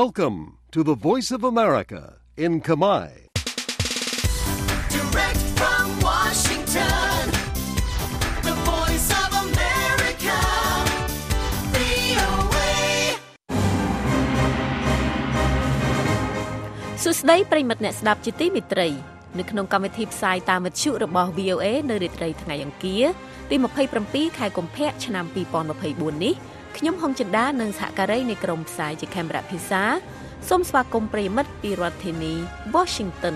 [0.00, 2.02] Welcome to the Voice of America
[2.36, 3.06] in Kamai.
[4.96, 7.20] Direct from Washington,
[8.48, 10.38] the voice of America,
[11.74, 12.74] VOA.
[17.02, 18.88] សួស្តីប្រិមិត្តអ្នកស្ដាប់ជាទីមេត្រី
[19.38, 23.04] នៅក្នុងកម្មវិធីផ្សាយតាមវិទ្យុរបស់ VOA នៅរាត្រីថ្ងៃអង្គារ
[23.50, 23.56] ទី
[23.96, 25.24] 27ខែកុម្ភៈឆ្នាំ
[25.74, 26.34] 2024នេះ
[26.77, 29.83] ខ្ញុំហុងចិន្តានិងសហការីនៃក្រុមផ្សាយជាខេមរៈភាសា
[30.49, 32.33] សូមស្វាគមន៍ប្រិមិត្តពីរដ្ឋធានី
[32.75, 33.35] Washington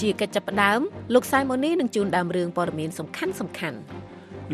[0.00, 0.80] ជាកិច្ចចាប់ផ្ដើម
[1.14, 3.80] លោកសៃម៉ូនីនឹងជូនដើមរឿងព័ត៌មានសំខាន់សំខាន់ៗ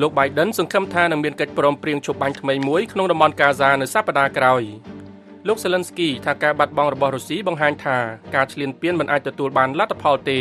[0.00, 4.62] លោក Biden សង្ឃឹមថានឹងមានកិច្ចព្រមព្រៀងជប់បាញ់ថ្មីមួយក្នុងតំបន់កាហ្សានៅសប្តាហ៍ក្រោយ
[5.48, 7.98] លោក Zelensky ថាការបាត់បង់របស់រុស្ស៊ីបង្ហាញថា
[8.34, 10.40] ការឈ្លានពានមិនអាចទទួលបានលទ្ធផលទេ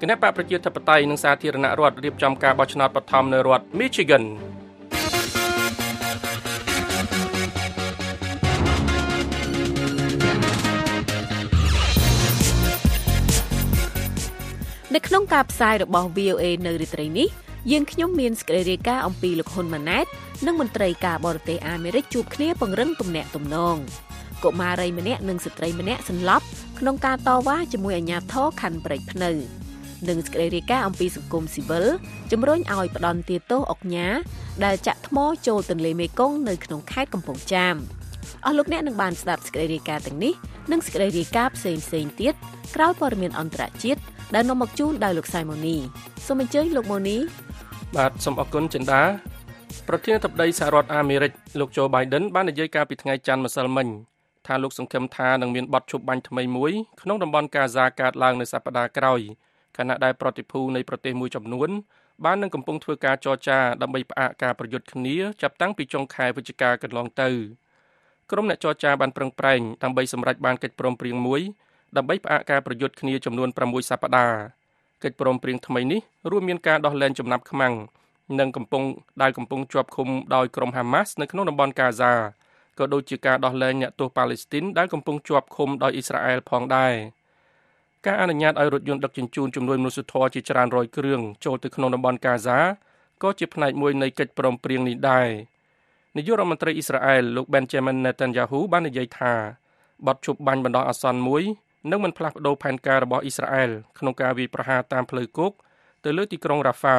[0.00, 4.24] គណៈបកប្រជាធិបតេយ្យនិងសាធារណរដ្ឋរៀបចំការបោះឆ្នោតបឋមនៅរដ្ឋ Michigan
[14.94, 17.28] នៅក្នុងការផ្សាយរបស់ VOA នៅរាត្រីនេះ
[17.70, 20.06] យើងខ្ញុំមានសេចក្តីរាយការណ៍អំពីលោកហ៊ុនម៉ាណែត
[20.46, 23.76] និងមន្ត្រីការបរទេសអាមេរិកជួបគ្នាពង្រឹងទំនាក់ទំនង
[24.44, 26.44] កុមារីម្នាក់និងស្ត្រីម្នាក់សន្លប់
[26.78, 29.57] ក្នុងការតវ៉ាជាមួយអាជ្ញាធរខណ្ឌព្រែកភ្នៅ
[30.08, 31.86] និងសេចក្តីរាយការណ៍អំពីសង្គមស៊ីវិល
[32.32, 34.08] ជំរុញឲ្យផ្ដន់ទាទោសអុកញ៉ា
[34.64, 37.74] ដែលចាក់ថ្មចូលទន្លេមេគង្គនៅក្នុងខេត្តកំពង់ចាម
[38.46, 40.34] អស់លោកអ្នកនឹងបានស្ដាប់សេចក្តីរាយការណ៍ទាំងនេះ
[40.72, 42.34] និងសេចក្តីរាយការណ៍ផ្សេងផ្សេងៗទៀត
[42.74, 44.00] ក្រោយព័ត៌មានអន្តរជាតិ
[44.34, 45.76] ដែលនាំមកជូនដោយលោកសៃម៉ូនី
[46.26, 47.16] សូមអញ្ជើញលោកម៉ូនី
[47.96, 49.02] បាទសូមអរគុណចិន្តា
[49.88, 53.88] ប្រធានាធិបតីសហរដ្ឋអាមេរិកលោក Joe Biden បាននិយាយកាលពីថ្ងៃច័ន្ទម្សិលមិញ
[54.46, 59.20] ថាលោកសង្ឃឹមថានឹងមានបទឈប់បាញ់ថ្មីមួយក្នុងតំបន់កាហ្សាកើតឡើងនៅសប្តាហ៍ក្រោយ
[59.78, 61.70] ខណៈដែលប្រតិភូនៃប្រទេសមួយចំនួន
[62.24, 67.28] បាននឹងកំពុងធ្វើការចរចាដើម្បីផ្អាកការប្រយុទ្ធគ្នាចាប់តាំងពីចុងខែវិច្ឆិកាកន្លងទៅ
[68.30, 71.40] ក្រុមអ្នកចរចាបានប្រឹងប្រែងដើម្បីសម្រេចបានកិច្ចព្រមព្រៀងមួយ
[71.96, 74.38] ដើម្បីផ្អាកការប្រយុទ្ធគ្នាចំនួន6សប្តាហ៍
[75.02, 76.00] កិច្ចព្រមព្រៀងថ្មីនេះ
[76.30, 77.74] រួមមានការដោះលែងចំណាប់ខ្មាំង
[78.40, 78.82] និងកំពុង
[79.22, 82.12] ដែលកំពុងជាប់ឃុំដោយក្រុមហាម៉ាស់នៅក្នុងតំបន់កាហ្សា
[82.78, 86.94] ក៏ដូចជាការដោះលែងអ្នកទោសប៉ាឡេស្ទីនដែលកំពុងជាប់ឃុំដោយអ៊ីស្រាអែលផងដែរ
[88.06, 92.58] ការអនុញ្ញាតឲ្យរថយន្តដឹកជញ្ជូនជំនួយមនុស្សធម៌ជាច្រើនរយគ្រឿងចូលទៅក្នុងតំបន់កាហ្សា
[93.22, 95.28] ក៏ជាផ្នែកមួយនៃកិច្ចព្រមព្រៀងនេះដែរ
[96.16, 99.34] នាយករដ្ឋមន្ត្រីអ៊ីស្រាអែលលោក Benjamin Netanyahu បាននិយាយថា
[100.06, 101.42] បទជប់បាញ់បណ្ដោះអាសន្នមួយ
[101.90, 105.52] នឹងមិនផ្លាស់ប្ដូរផែនការរបស់អ៊ីស្រាអែលក្នុងការវាយប្រហារតាមផ្លូវគោក
[106.04, 106.96] ទៅលើទីក្រុងរ៉ាហ្វា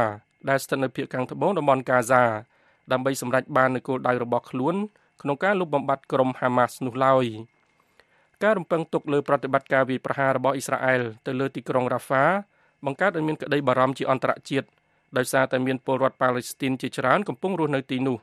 [0.50, 2.24] ដែលស្ថិតនៅភាគខាងត្បូងតំបន់កាហ្សា
[2.92, 4.76] ដើម្បីសម្រេចបាននូវគោលដៅរបស់ខ្លួន
[5.22, 7.26] ក្នុងការលុបបំបាត់ក្រុមហាម៉ាស់នោះឡើយ
[8.44, 12.26] ការរំពឹងទុកលើប្រតិបត្តិការវាយប្រហាររបស់អ៊ីស្រាអែលទៅលើទីក្រុងរ៉ាហ្វា
[12.86, 14.68] បង្កើតឲ្យមានក្តីបារម្ភជាអន្តរជាតិ
[15.18, 18.18] ដោយសារតែមានពលរដ្ឋប៉ាឡេស្ទីនជាច្រើនកំពុងរស់នៅទីនោះ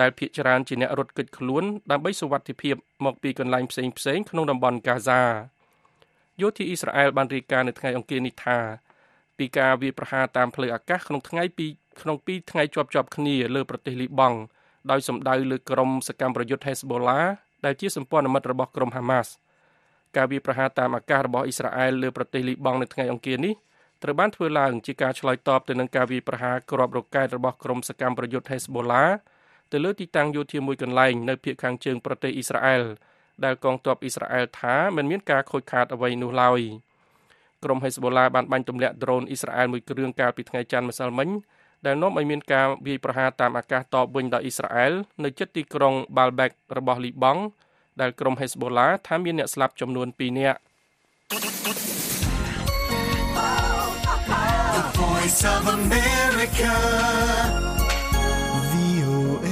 [0.00, 5.22] ដែលភ ieck ច្រើនជាអ្នករត់គេចខ្លួនដើម្បីសុវត្ថិភាពមកពីកន្លែងផ្សេងៗក្នុងតំបន់កាហ្សា
[6.40, 8.58] យោធាអ៊ីស្រាអែលបានរាយការណ៍នៅថ្ងៃអង្គារនេះថា
[9.38, 11.70] ពីការវាយប្រហារតាមផ្លូវអាកាសក្នុងថ្ងៃពីរ
[12.02, 14.38] ក្នុងពីរថ្ងៃជាប់ជាប់គ្នាលើប្រទេសលីបង់
[14.90, 17.24] ដោយសម្ដៅលើក្រុមសកម្មប្រយុទ្ធ Hezbollah
[17.64, 19.28] ដែលជាសម្ព័ន្ធមិត្តរបស់ក្រុម Hamas
[20.16, 23.54] ការវាយប្រហារតាមអាកាសរបស់អ៊ីស្រាអែលលើប្រទេសលីបង់នៅថ្ងៃអង្គារនេះ
[24.02, 29.08] ត្រូវបានធ្វើឡើងជាការឆ្លើយតបទៅនឹងការវាយប្រហារគ្រាប់រ៉ុកែតរបស់ក្រុមសកម្មប្រយុទ្ធ Hezbollah
[29.72, 32.82] ទៅលើទីតាំងយោធាមួយកន្លែងនៅភូមិខាងជើងប្រទេសអ៊ីស្រាអែល
[33.44, 36.60] ដែលកងទ័ពអ៊ីស្រាអែលថាមិនមានការខូចខាតអ្វីនោះឡើយ
[37.64, 41.28] ក្រុម Hezbollah បានបាញ់ទម្លាក់ដ្រូនអ៊ីស្រាអែលមួយគ្រឿងកាលពីថ្ងៃច័ន្ទម្សិលមិញ
[41.86, 44.92] ដែលនាំឲ្យមានការវាយប្រហារតាមអាកាសតបវិញដោយអ៊ីស្រាអែល
[45.24, 47.42] នៅជិតទីក្រុង Baalbek របស់លីបង់
[48.00, 50.58] ដែលក្រុម Hezbollah ថាមានអ្នកស្លាប់ចំនួន2នាក់
[54.76, 56.72] The voice of America,
[58.72, 59.48] VOA.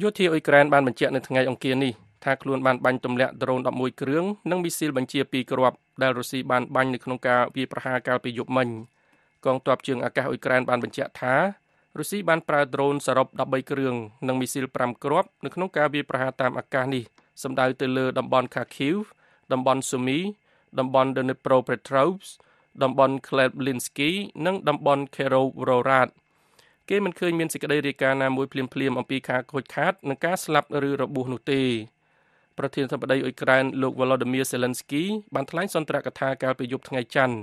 [0.00, 1.92] យោធាអ៊ុយក្រែនបានបញ្ជាក់នៅថ្ងៃអង្គារនេះ
[2.24, 8.68] ថាខ្លួនបានបាញ់ទម្លាក់ដ្រូន11គ្រឿងនិងមីស៊ីលបញ្ជា2គ្រាប់ដែលរុស្ស៊ីបានបាញ់នៅក្នុងការវាយប្រហារកាលពីយប់មិញ
[9.44, 11.34] កងទ័ពជើងអាកាសអ៊ុយក្រែនបានបញ្ជាក់ថា
[11.98, 13.94] រុស្ស៊ីបានប្រើដ្រូនសរុប13គ្រឿង
[14.28, 17.04] និងមីស៊ីល5គ្រាប់នៅក្នុងការវាយប្រហារតាមអាកាសនេះ
[17.42, 18.96] សម្ដៅទៅលើតំបន់ Kharkiv
[19.52, 20.20] តំបន់ Sumy
[20.78, 22.30] តំបន់ Dnipropetrovsk
[22.82, 24.10] តំបន់ Kleblinski
[24.46, 26.08] និងតំបន់ Kirovohrad
[26.88, 31.62] គេមិនឃើញមានសេចក្តីរាយការណ៍ណាមួយភ្លាមៗអំពីការខូចខាតនិងការស្លាប់ឬរបួសនោះទេ
[32.58, 35.02] ប្រធានាធិបតីអ៊ុយក្រែនលោក Volodymyr Zelensky
[35.34, 37.36] បានថ្លែងសន្ទរកថាកាលពីយប់ថ្ងៃច័ន្ទ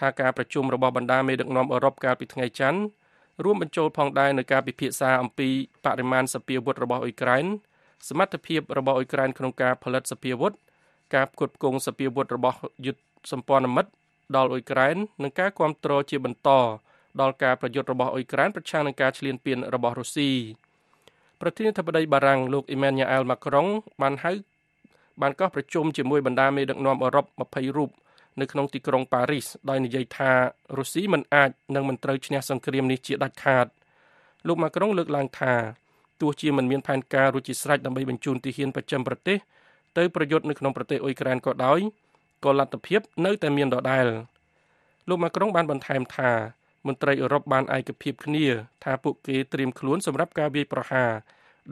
[0.00, 2.80] ថាការប្រជុំរបស់បណ្ដាមេដឹកនាំអឺរ៉ុបកាលពីថ្ងៃច័ន្ទ
[3.42, 5.48] រួមបញ្ចូលផងដែរនៅការពិភាក្សាអំពី
[5.84, 7.44] បរិមាណសពាវុធរបស់អ៊ុយក្រែន
[8.08, 10.52] សមត្ថភាពរបស់អ៊ុយក្រែនក្នុងការផលិតសពាវុធ
[11.14, 13.02] ការផ្គត់ផ្គង់សពាវុធរបស់យុទ្ធ
[13.32, 13.90] សម្ព័ន្ធមិត្ត
[14.36, 16.50] ដល់អ៊ុយក្រែននិងការគ្រប់គ្រងជាបន្ត
[17.20, 20.30] ដល់ការប្រយុទ្ធរបស់អ៊ុយក្រែនប្រឆាំងនឹងការឈ្លានពានរបស់រុស្ស៊ី
[21.40, 23.66] ប្រធានាធិបតីបារាំងលោកអ៊ីមែនយ៉ាអែលម៉ាក្រុង
[24.02, 24.32] បានហៅ
[25.20, 27.90] បានកោះប្រជុំជាមួយបណ្ដាមេដឹកនាំអឺរ៉ុប20រូប
[28.40, 30.32] នៅក្នុងទីក្រុងប៉ារីសដោយនិយាយថា
[30.78, 33.66] រុស្ស៊ីមិនអាចនិងមិនត្រូវឈ្នះសង្គ្រាមនេះជាដាច់ខាត
[34.46, 35.54] លោកម៉ាក្រុងលើកឡើងថា
[36.20, 39.38] ទោះជាមិនមានផែនការរួចជាស្រេចដើម្បីបញ្ជូនទាហានប្រចាំប្រទេស
[39.98, 41.80] ទៅប្រយុទ្ធនៅក្នុងប្រទេសអ៊ុយក្រែនក៏ដោយ
[42.44, 44.06] ក៏លទ្ធភាពនៅតែមានដដែល
[45.08, 46.30] លោកម៉ាក្រុងបានបន្ថែមថា
[46.86, 48.46] មន្ត្រីអឺរ៉ុបបានឯកភាពគ្នា
[48.84, 51.10] ថាពួកគេត្រៀមខ្លួនសម្រាប់ការវាយប្រហារ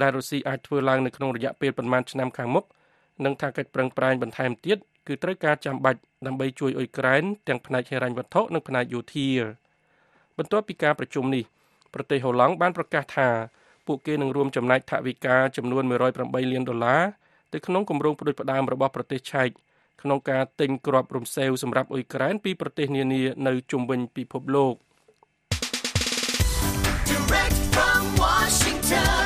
[0.01, 2.65] ដែលរុស្ស៊ីអាចធ្វើឡើងនៅក្នុងរយៈពេលប្រមាណឆ្នាំខាងមុខ
[3.25, 9.29] និងថាកិច្ចប្រឹងប្រែងបន្ថែមទៀតគឺត្រូវការចាំបាច់ដើម្បីជួយអ៊ុយក្រែនទាំងផ្នែកហិរញ្ញវត្ថុនិងផ្នែកយោធា
[10.39, 11.45] បន្ទាប់ពីការប្រជុំនេះ
[11.95, 13.29] ប្រទេសហូឡង់បានប្រកាសថា
[13.87, 15.85] ពួកគេនឹងរួមចំណែកថវិកាចំនួន
[16.19, 17.03] 108លានដុល្លារ
[17.53, 19.49] ទៅក្នុងគម្រោងផ្ដួចផ្ដើមរបស់ប្រទេសឆែក
[20.03, 24.75] ក្នុងការទិញគ្រាប់រំសេវសម្រាប់អ៊ុយក្រែនពីប្រទេសនានានៅជុំវិញពិភពលោក
[27.11, 29.22] Direct from Washington,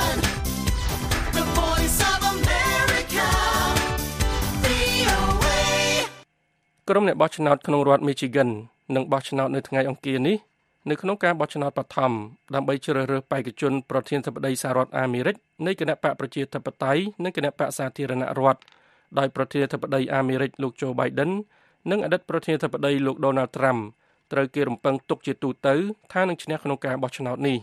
[6.90, 8.50] ក្រុមអ្នកបោះឆ្នោតក្នុងរដ្ឋ Michigan
[8.94, 10.36] នឹងបោះឆ្នោតនៅថ្ងៃអង្គារនេះ
[10.90, 12.12] នៅក្នុងការបោះឆ្នោតបឋម
[12.54, 15.36] ដើម្បីជ្រើសរើសបេក្ខជនប្រធានាធិបតីសហរដ្ឋអាមេរិក
[15.66, 18.60] នៃគណៈបកប្រជាធិបតេយ្យនិងគណៈបកសាធារណរដ្ឋ
[19.18, 21.30] ដោយប្រធានាធិបតីអាមេរិកលោក Joe Biden
[21.90, 23.80] និងអតីតប្រធានាធិបតីលោក Donald Trump
[24.32, 25.74] ត្រូវគេរំពឹងទុកជាទូទៅ
[26.12, 27.58] ថានឹងឈ្នះក្នុងការបោះឆ្នោតនេះ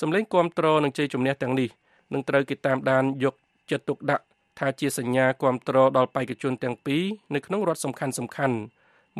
[0.00, 1.68] សម្លេងគាំទ្រនឹងជ័យជំនះទាំងនេះ
[2.12, 3.34] នឹងត្រូវគេតាមដានយក
[3.70, 4.24] ចិត្តទុកដាក់
[4.58, 7.02] ថាជាសញ្ញាគាំទ្រដល់បេក្ខជនទាំងពីរ
[7.34, 8.60] នៅក្នុងរដ្ឋសំខាន់សំខាន់ៗ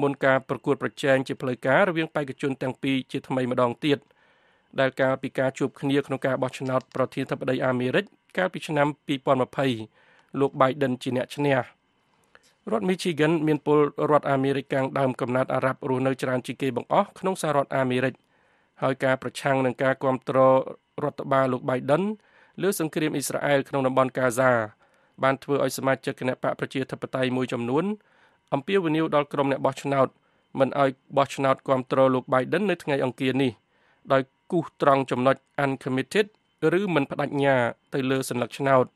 [0.00, 3.98] មុនការប្រកួតប្រជែងជាផ្លូវការរវាងបេក្ខជនទាំងពីរជាថ្មីម្ដងទៀត
[4.80, 8.04] ដែលកាលពីការជួបគ្នាក្នុងការបោះឆ្នោតប្រធានាធិបតីអាមេរិក
[8.36, 8.88] កាលពីឆ្នាំ
[9.62, 11.56] 2020លោក Biden ជាអ្នកឈ្នះ
[12.70, 13.78] រដ្ឋ Michigan មានពល
[14.10, 18.14] រដ្ឋអាមេរិកកាំងដើមកំណើតអារ៉ាប់រស់នៅច្រើនជាងគេបង្អស់ក្នុងសហរដ្ឋអាមេរិក
[18.82, 20.56] ហើយការប្រឆាំងនឹងការគ្រប់គ្រង
[21.04, 22.02] រដ្ឋបាលលោក Biden
[22.62, 24.52] លើសង្គ្រាមអ៊ីស្រាអែលក្នុងតំបន់កាហ្សា
[25.22, 27.84] បានធ្វើឲ្យសមាជិកគណៈបកប្រជាធិបតេយ្យមួយចំនួន
[28.54, 30.08] អំពាវនាវដល់ក្រុមអ្នកបោះឆ្នោត
[30.60, 33.52] មិនឲ្យបោះឆ្នោតគ្រប់គ្រងលោក Biden នៅថ្ងៃអង្គារនេះ
[34.12, 36.26] ដោយគូសត្រង់ចំណុច uncommitted
[36.78, 37.54] ឬមិនបដិញ្ញា
[37.94, 38.86] ទៅលើសញ្ញាឆ្នោត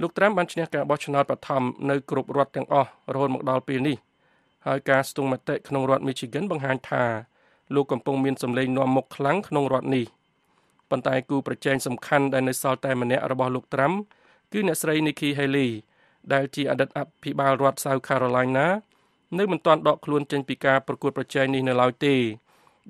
[0.00, 3.96] លោកត្រាំបានឈ្នះការបោះឆ្នោតបឋមនៅគ្រប់រដ្ឋទាំងអស់រហូតមកដល់ពេលនេះ
[4.66, 7.04] ហើយការស្ទង់មតិក្នុងរដ្ឋ Michigan បង្ហាញថា
[7.74, 10.04] លោកកំពុងមានសម្លេងនាំមុខខ្លាំងក្នុងរដ្ឋនេះ
[10.90, 13.92] ប៉ុន្តែគូប្រជែងសំខាន់ដែលនៅសល់តែម្នាក់របស់លោកត្រាំ
[14.56, 15.70] គឺអ្នកស្រី Nikki Haley
[16.32, 18.66] ដែលជាអតីតអភិបាលរដ្ឋ South Carolina
[19.38, 22.14] នៅមិនទាន់ដកខ្លួនចេញពីការប្រកួតប្រជែងនេះនៅឡើយទេ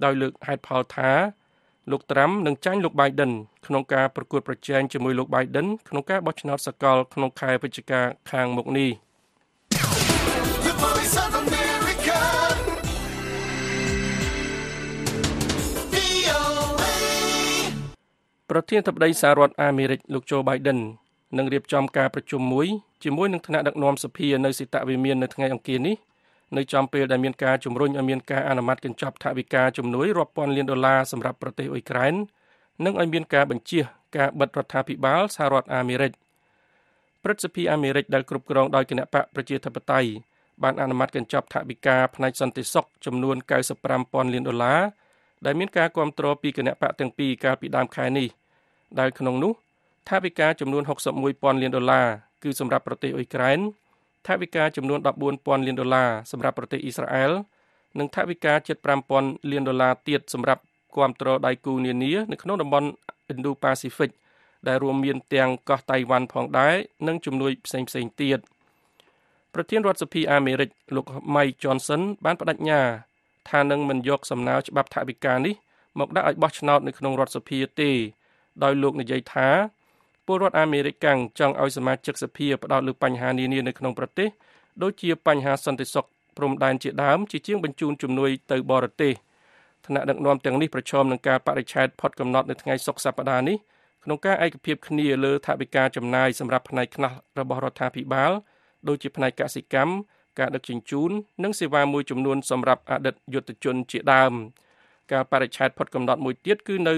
[0.04, 1.10] ដោយលើកហេតុផលថា
[1.90, 3.32] លោកត្រាំនឹងចាញ់លោក Biden
[3.66, 8.00] ក្នុងការប្រកួតប្រជែងជាមួយលោក Biden ក្នុងការបោះឆ្នោតសកលក្នុងខែវិច្ឆិកា
[8.30, 8.90] ខាងមុខនេះ
[10.66, 12.18] The voice of America,
[15.94, 16.92] VOA.
[18.50, 20.80] ប្រធានាធិបតីសហរដ្ឋអាមេរិកលោកโจ Biden
[21.38, 22.66] នឹងរៀបចំការប្រជុំមួយ
[23.04, 25.96] ជាមួយនឹងថ្នាក់ដឹកនាំសភានៅសេតវិមាននៅថ្ងៃអង្គារនេះ
[26.56, 32.14] នៅចំពេលដែលមានការជំរុញឲ្យមានការអនុម័តកញ្ចប់ថវិកាជំនួយរាប់ពាន់លានដុល្លារសម្រាប់ប្រទេសអ៊ុយក្រែន
[32.84, 33.80] និងឲ្យមានការបញ្ជា
[34.16, 36.12] ការបិទរដ្ឋាភិបាលសហរដ្ឋអាមេរិក
[37.22, 40.08] ព្រឹទ្ធសភាអាមេរិកដែលគ្រប់គ្រងដោយគណៈបកប្រជាធិបតេយ្យ
[40.62, 43.36] បានអនុម័តកញ្ចប់ថវិកាផ្នែកសន្តិសុខចំនួន
[43.84, 44.80] 95,000លានដុល្លារ
[45.44, 48.28] ដែលមានការគ្រប់គ្រងពីគណៈបកទាំងពីរកាលពីដើមខែនេះ
[48.98, 49.52] ដែលក្នុងនោះ
[50.08, 50.82] ថវិកាចំនួន
[51.22, 52.06] 61,000លានដុល្លារ
[52.42, 53.58] គឺសម្រាប់ប្រទេសអ៊ុយក្រែន
[54.26, 54.98] ថវិកាចំនួន
[55.32, 57.30] 14,000លានដុល្លារសម្រាប់ប្រទេសអ៊ីស្រាអែល
[57.98, 58.52] និងថវិកា
[59.02, 60.62] 75,000លានដុល្លារទៀតសម្រាប់
[60.96, 62.88] គាំទ្រដៃគូនានានៅក្នុងតំបន់
[63.32, 64.10] Indo-Pacific
[64.66, 66.74] ដែលរួមមានទាំងកោះតៃវ៉ាន់ផងដែរ
[67.06, 67.88] និងជំនួយផ្សេងៗ
[68.22, 68.38] ទៀត
[69.54, 72.80] ប្រធានរដ្ឋសភាអាមេរិកលោក Mike Johnson បានបដិញ្ញា
[73.50, 75.54] ថានឹងមិនយកសំណើច្បាប់ថវិកានេះ
[75.98, 77.90] មកដាក់ឲ្យបោះឆ្នោតនៅក្នុងរដ្ឋសភាទេ
[78.62, 79.48] ដោយលោកនិយាយថា
[80.26, 84.28] ពលរដ្ឋអាមេរិកកាំងចង់ឲ្យសមាជិកសភាផ្ដោតលើបញ្ហានានានៅក្នុងប្រទេស
[84.82, 89.12] ដូចជាបញ្ហាសន្តិសុខព្រំដែនជាដើមជាជាងបញ្ជូនជំនួយទៅបរទេស
[89.86, 93.56] ថ្នាក់ដឹកនាំទាំងនេះប្រឈមនឹងការបរិច្ឆេទផុតកំណត់នៅថ្ងៃសុក្រសប្តាហ៍នេះ
[94.04, 98.32] ក្នុងការឯកភាពគ្នាលើថវិកាចំណាយសម្រាប់ផ្នែកខ្នាស់របស់រដ្ឋាភិបាល
[98.88, 99.92] ដូចជាផ្នែកកសិកម្ម
[100.38, 101.10] ការដឹកជញ្ជូន
[101.44, 104.32] និងសេវាមួយចំនួនសម្រាប់អតីតយុទ្ធជនជាដើម
[105.12, 106.94] ការបរិច្ឆេទផុតកំណត់មួយទៀតគឺនៅ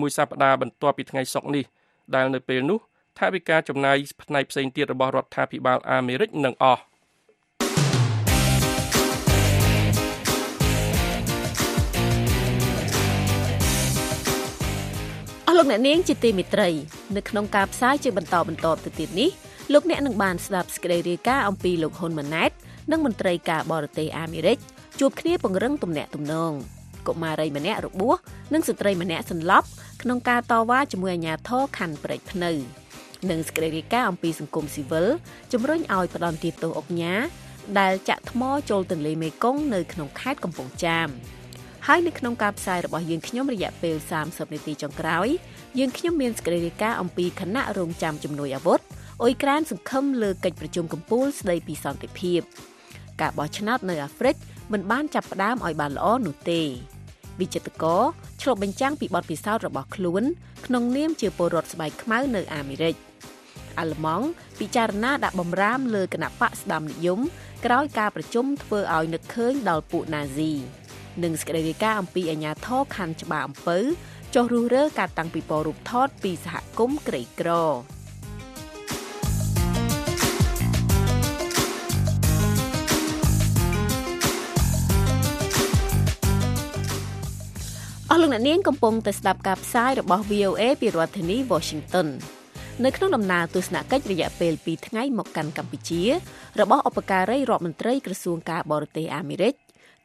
[0.00, 1.64] មួយសប្តាហ៍បន្ទាប់ពីថ្ងៃសុក្រនេះ
[2.14, 2.80] ដែលនៅពេលនោះ
[3.18, 6.82] ថវិកាចំណាយផ្នែកផ្សេងទៀតរបស់រដ្ឋាភិបាលអាមេរិកនឹងអស់
[15.46, 16.68] អស់លោកអ្នកនាងជាទីមេត្រី
[17.16, 19.30] នៅក្នុងការផ្សាយជាបន្តបន្តទៅទៀតនេះ
[19.72, 22.50] លោកអ្នកនឹងបានស្ដាប់សេចក្តីរាយការណ៍អំពីលោកហ៊ុនម៉ាណែត
[22.90, 24.58] និងមន្ត្រីការបរទេសអាមេរិក
[25.00, 26.52] ជួបគ្នាពង្រឹងទំនាក់ទំនង
[27.08, 28.16] កុមារីម្នាក់របួស
[28.54, 29.66] និងស្ត្រីម្នាក់សន្លប់
[30.02, 32.50] ក្នុងការតវ៉ាជាមួយអាជ្ញាធរខណ្ឌព្រែកភ្នៅ
[33.30, 35.06] និងសេចក្តីរាយការណ៍អំពីសង្គមស៊ីវិល
[35.52, 37.14] ជំរុញឲ្យផ្ដន់ទោសអុកញ៉ា
[37.80, 41.08] ដែលចាក់ថ្មចូលទន្លេមេគង្គនៅក្នុងខេត្តកំពង់ចាម
[41.86, 45.28] ហើយនៅក្នុងការផ្សាយរបស់យើងខ្ញុំរយៈពេល30នាទីចុងក្រោយ
[45.78, 48.80] យើងខ្ញុំមានសេចក្តីរាយការណ៍អំពីគណៈរងចាំជំនួយអាវុធ
[49.22, 52.40] អ៊ុយក្រែនសង្ឃឹមលើកិច្ចប្រជុំកំពូលស្តីពីសន្តិភាព
[53.20, 54.36] ការបោះឆ្នោតនៅអាហ្វ្រិក
[54.72, 56.62] មិនបានចាប់ផ្ដើមឲ្យបានល្អនោះទេ
[57.40, 58.02] វិចិត្រករ
[58.42, 60.22] ឆ្លុះបញ្ចាំងពីបទពិសោធន៍របស់ខ្លួន
[60.66, 62.94] ក្នុងនាមជាពលរដ្ឋស្បែកខ្មៅនៅអាមេរិក
[63.78, 64.26] អាល្លឺម៉ង់
[64.60, 67.20] ពិចារណាដាក់បំរាមលើគណៈបកស្ដាំនិយម
[67.64, 70.52] ក្រោយការប្រជុំធ្វើឲ្យនឹកឃើញដល់ពួកណាស៊ី
[71.22, 73.78] និងសេចក្តីរាយការណ៍អំពីអាញាធរខណ្ឌច្បារអំពៅ
[74.34, 77.50] ចុះរុះរើការតាំងពីពរូបថតពីសហគមន៍ក្រីក្រ
[88.10, 92.08] អស់លោកអ្នកនាងកំពុងតែស្ដាប់ការផ្សាយរបស់ VOA ពីរដ្ឋធានី Washington
[92.84, 96.02] នៅក្នុងដំណើរទស្សនកិច្ចរយៈពេល2ថ្ងៃមកកាន់កម្ពុជា
[96.60, 99.54] របស់ឧបការីរដ្ឋមន្ត្រីក្រសួងការបរទេសអាមេរិក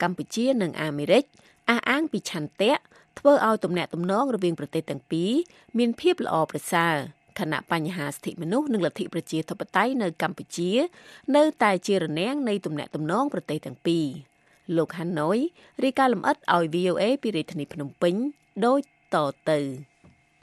[0.02, 1.24] កម្ពុជានិងអាមេរិក
[1.70, 2.74] អះអាងពីឆន្ទៈ
[3.20, 5.32] ធ្វើឲ្យទំនាក់ទំនងរវាងប្រទេសទាំងពីរ
[5.78, 6.96] មានភាពល្អប្រសើរ
[7.40, 10.72] ខណៈបញ្ហាសិទ្ធិមនុស្សនិងលទ្ធិប្រជាធិបតេយ្យនៅកម្ពុជា
[11.36, 14.06] នៅតែជារនាំងនៃទំនាក់ទំនងប្រទេសទាំងពីរ
[14.78, 15.38] លោកហាណូយ
[15.84, 18.14] រាយការណ៍លម្អិតឲ្យ VOA ពីរាជធានីភ្នំពេញ
[18.66, 18.82] ដូច
[19.16, 19.18] ត
[19.50, 19.60] ទៅ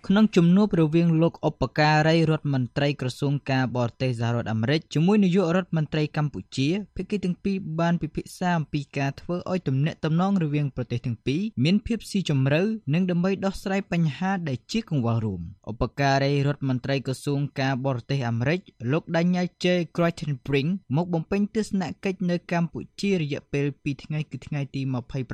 [0.09, 12.63] ក្នុងជំនួបរវាងលោកឧបការីរដ្ឋមន្ត្រីក្រសួងការបរទេសសហរដ្ឋអាមេរិកជាមួយនាយករដ្ឋមន្ត្រីកម្ពុជាភាគីទាំងពីរបានពិភាក្សាអំពីការធ្វើឲ្យទំនាក់ទំនងរវាងប្រទេសទាំងពីរមានភាពស៊ីជម្រៅ
[12.95, 18.61] និងដើម្បីដោះស្រាយបញ្ហាដែលជាកង្វល់រួមឧបការីរដ្ឋមន្ត្រីក្រសួងការបរទេសអាមេរិក
[18.93, 19.65] លោក Daniel J.
[19.97, 24.83] Crichton-Brink មកបំពេញទស្សនកិច្ចនៅកម្ពុជារយៈពេល2ថ្ងៃគឺថ្ងៃទី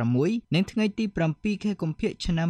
[0.01, 2.49] 26និងថ្ងៃទី7ខែកុម្ភៈឆ្នាំ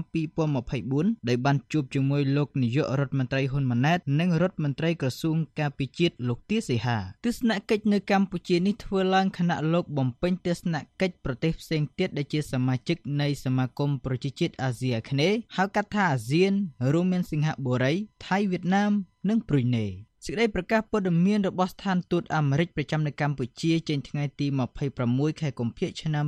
[0.62, 16.52] 2024ដោយបានជួបជាមួយជាមួយលោកនាយករដ្ឋមន្ត្រីហ៊ុនម៉ាណែតនិងរដ្ឋមន្ត្រីក្រសួងការពារជាតិលោកទាសីហាទស្សនកិច្ចនៅកម្ពុជានេះធ្វើឡើងខណៈលោកបំពេញទស្សនកិច្ចប្រទេសផ្សេងទៀតដែលជាសមាជិកនៃសមាគមប្រជាជាតិអាស៊ីអាគ្នេយ៍ហៅកាត់ថាអាស៊ាន
[16.92, 17.94] រួមមានសិង្ហបុរី
[18.26, 18.92] ថៃវៀតណាម
[19.28, 19.86] និងប្រ៊ុយណេ
[20.26, 24.46] សេចក្តីប្រកាសព័ត៌មានរបស់ស្ថានទូតអាមេរិកប្រចាំនៅកម្ពុជាចេញថ្ងៃទី
[24.94, 26.26] 26ខែកុម្ភៈឆ្នាំ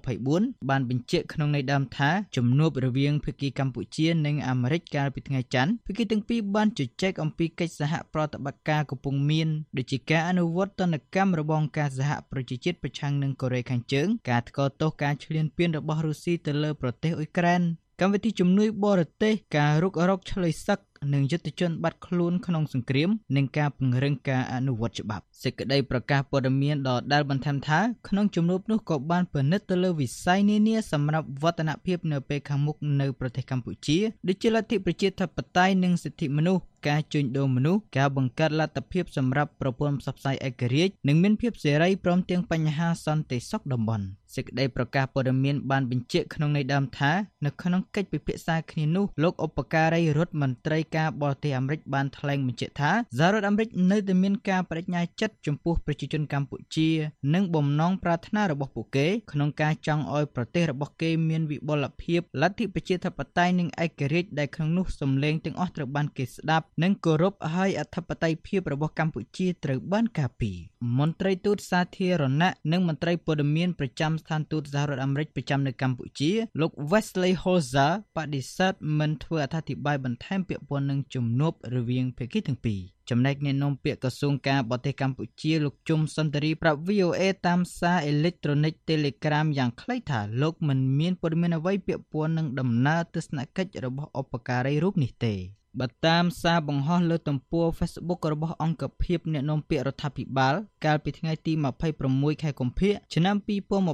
[0.00, 17.62] 2024បានបញ្ជាក់ក្នុងន័យដើមថាជំនួបរវាងភាគីកម្ពុជានិងអាមេរិកកាលពីថ្ងៃច័ន្ទភាគីទាំងពីរបានជជែកអំពីកិច្ចសហប្រតិបត្តិការកំពុងមានដូចជាការអនុវត្តទណ្ឌកម្មរបស់អង្គការសហប្រជាជាតិប្រឆាំងនឹងកូរ៉េខាងជើងការថ្កោលទោសការឈ្លានពានរបស់រុស្ស៊ីទៅលើប្រទេសអ៊ុយក្រែន
[18.00, 20.80] កម្មវិធីជំនួយបរទេសការរុករកឆ្លើយសឹក
[21.14, 44.06] និងយុទ្ធជនបាត់ខ្លួនក្នុងសង្គ្រាមនិងការពង្រឹងការអនុវត្តច្បាប់សេចក្តីប្រកាសព័ត៌មានដដែលបន្ថែមថាក្នុងជំនួបនោះក៏បានពិនិត្យទៅលើវិស័យនានាសម្រាប់វឌ្ឍនភាពនៅពេលខាងមុខនៅប្រទេសកម្ពុជាដូចជាលទ្ធិប្រជាធិបតេយ្យនិងសិទ្ធិមនុស្ស ការជួញដូរមនុស្សការបង្កើតលទ្ធភាពសម្រាប់ប្រព័ន្ធផ្សព្វផ្សាយឯករាជ្យនិងមានភាពសេរីព្រមទាំងបញ្ហាសន្តិសុខតំបន់
[44.36, 47.12] សេចក្តីប្រកាសព័ត៌មានបានបញ្ជាក់ក្នុងន័យដើមថា
[47.44, 56.88] នៅក្នុងកិច្ចពិភាក្សាគ្នានោះលោកឧបការីរដ្ឋមន្ត្រីការបរទេសអាមេរិកបានថ្លែងបញ្ជាក់ថាសហរដ្ឋអាមេរិកនៅតែមានការបដិញ្ញាចិត្តចំពោះប្រជាជនកម្ពុជា
[57.34, 70.58] និងបំណងប្រាថ្នារបស់ពួកគេក្នុងការចង់ឲ្យប្រទេសរបស់គេមានវិបុលភាពលទ្ធិប្រជាធិបតេយ្យនិងឯករាជ្យដែលក្នុងនោះសម្លេងទាំងអស់ត្រូវបានគេស្ដាប់ និងគោរពឲ្យអធិបតេយ្យភាពរបស់កម្ពុជាត្រូវបានការពារ
[70.98, 95.34] មន្ត្រីទូតសាធារណៈនិងមន្ត្រីព័ត៌មានប្រចាំស្ថានទូតសហរដ្ឋអាមេរិកប្រចាំនៅកម្ពុជាលោក Wesley Holzer បដិសេធមិនធ្វើអត្ថាធិប្បាយបន្ថែមពាក់ព័ន្ធនឹងជំនួបរវាងភាគីទាំងពីរចំណែកអ្នកនាំពាក្យក្រសួងការបរទេសកម្ពុជាលោកជុំសន្តិរីប្រាប់ VOA តាមសារអេឡិចត្រូនិក Telegram យ៉ាងខ្លីថាលោកមិនមានព័ត៌មានអ្វីពាក់ព័ន្ធនឹងដំណើរទស្សនកិច្ចរបស់ឧបការីរូបនេះទេ
[95.78, 101.52] បើតាមសារបង្ហោះលើទំព័រ Facebook របស់អង្គភាពអ្នកនាំពាក្យរដ្ឋាភិបាលកាលពីថ្ងៃទី
[101.96, 103.36] 26ខែកុម្ភៈឆ្នាំ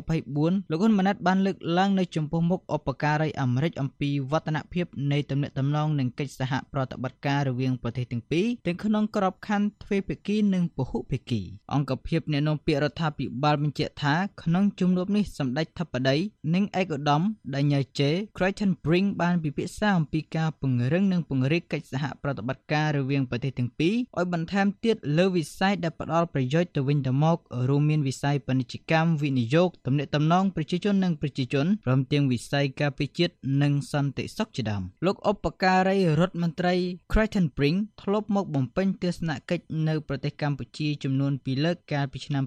[0.07, 11.41] 2024លោកហ៊ុនម៉ាណែតបានលើកឡើងនៅចំពោះមុខឧបការីអាមេរិកអំពីវឌ្ឍនភាពនៃទំនាក់ទំនងនិងកិច្ចសហប្រតិបត្តិការរវាងប្រទេសទាំងពីរទាំងក្នុងក្របខ័ណ្ឌទ្វេភាគីនិងពហុភាគី
[11.75, 16.17] អង្គភាពអ្នកនាំពាក្យរដ្ឋាភិបាលបញ្ជាក់ថាក្នុងជំនួបនេះសម្ដេចធិបតី
[16.55, 18.01] និងឯកឧត្តម Daniel J.
[18.37, 36.75] Crichton Brink បានពិភាក្សាអំពីការពង្រឹងនិងពង្រីកកិច្ចសហប្រតិបត្តិការរវាងប្រទេសទាំងពីរឲ្យបន្ថែមទៀតលើវិស័យដែលផ្ដល់ប្រយោជន៍ទៅវិញទៅមករួមមានវិស័យពាណិជ្ជកម្មវិនិយោគទំនាក់ទំនងប្រជាជននិងប្រជាជនព្រមទាំងវិស័យការពារជាតិនិងសន្តិសុខជាដើមលោកឧបការីរដ្ឋមន្ត្រី
[37.13, 42.45] Creighton Brink ធ្លាប់មកបំពេញទស្សនកិច្ចនៅប្រទេសកម្ពុជាចំនួន2លើកកាលពីឆ្នាំ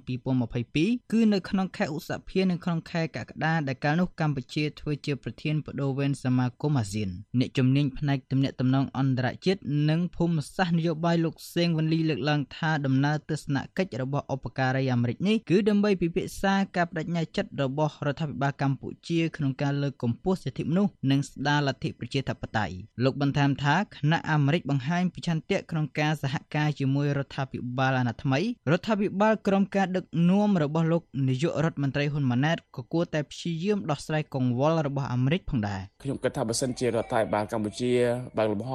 [0.54, 7.10] 2022គឺនៅក្នុងខែឧសភានិងក្នុងខែកក្កដាដែលកាលនោះកម្ពុជាធ្វើជាប្រធានបដូវវេនសមាគមអាស៊ាន
[7.40, 28.40] អ្នកជំនាញផ្នែកទំនាក់ទំនងអន្តរជាតិនិងភូមិសាស្ត្រនយោបាយលោកសេងវ៉ាន់លីលើកឡើងថាដំណើរទស្សនកិច្ចរបស់ឧបការីអាមេរិកនេះគឺដើម្បីពិភាក្សាការបដិញ្ញាចិត្តរបស់រដ្ឋាភិបាលកម្ពុជាក្នុងការលើកកម្ពស់សិទ្ធិមនុស្សនិងស្ដារលទ្ធិប្រជាធិបតេយ្យលោកបន្ថែមថាគណៈអាមេរិកបង្ហាញពីឆន្ទៈក្នុងការសហការជាមួយរដ្ឋាភិបាលអាណត្តិថ្មី
[28.72, 37.92] រដ្ឋាភិបាលក្រោមការដឹកនាំរបស់លោកនាយករដ្ឋមន្ត្រីហ៊ុនម៉ាណែតក៏គួរតែព្យាយាមដោះស្រាយកង្វល់របស់អាមេរិកផងដែរខ្ញុំគិតថាបើសិនជារដ្ឋាភិបាលកម្ពុជា
[38.38, 38.72] បើកលំហ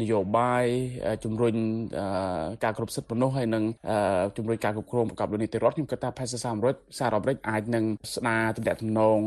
[0.00, 0.64] នយោបាយ
[1.24, 1.54] ជំរុញ
[2.64, 3.64] ការគ្រប់សិទ្ធិមនុស្សហើយនិង
[4.36, 7.84] ជំរុញការគ្រប់គ្រងប្រកបដោយនីតិរដ្ឋខ្ញុំគិតថាភាសាសហរដ្ឋសហរដ្ឋអាមេរិកអាចនឹង
[8.14, 9.18] ស្ដារទំនាក់ទំនង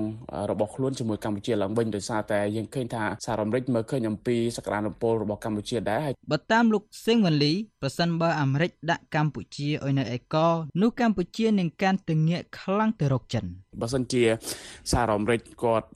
[0.52, 10.38] របស់ខ្លួនជាមួយកម្ពុជាឡើងវិញដោយសារតែយើងឃើញថាសហរដ្ឋអាមេរិកមើលឃើញអំពីសក្តានុពលរបស់កម្ពុជាដែរហើយបើតាមលោកសេងវ៉ាន់លីប្រសិនបើអាមេរិកដាក់កម្ពុជាឲ្យនៅឯក
[10.82, 13.46] នោះកម្ពុជានឹងកាន់តែងាកខ្លាំងទៅរកចិន
[13.82, 14.24] បើសិនជា
[14.92, 15.88] សហរដ្ឋអាមេរិកគាត់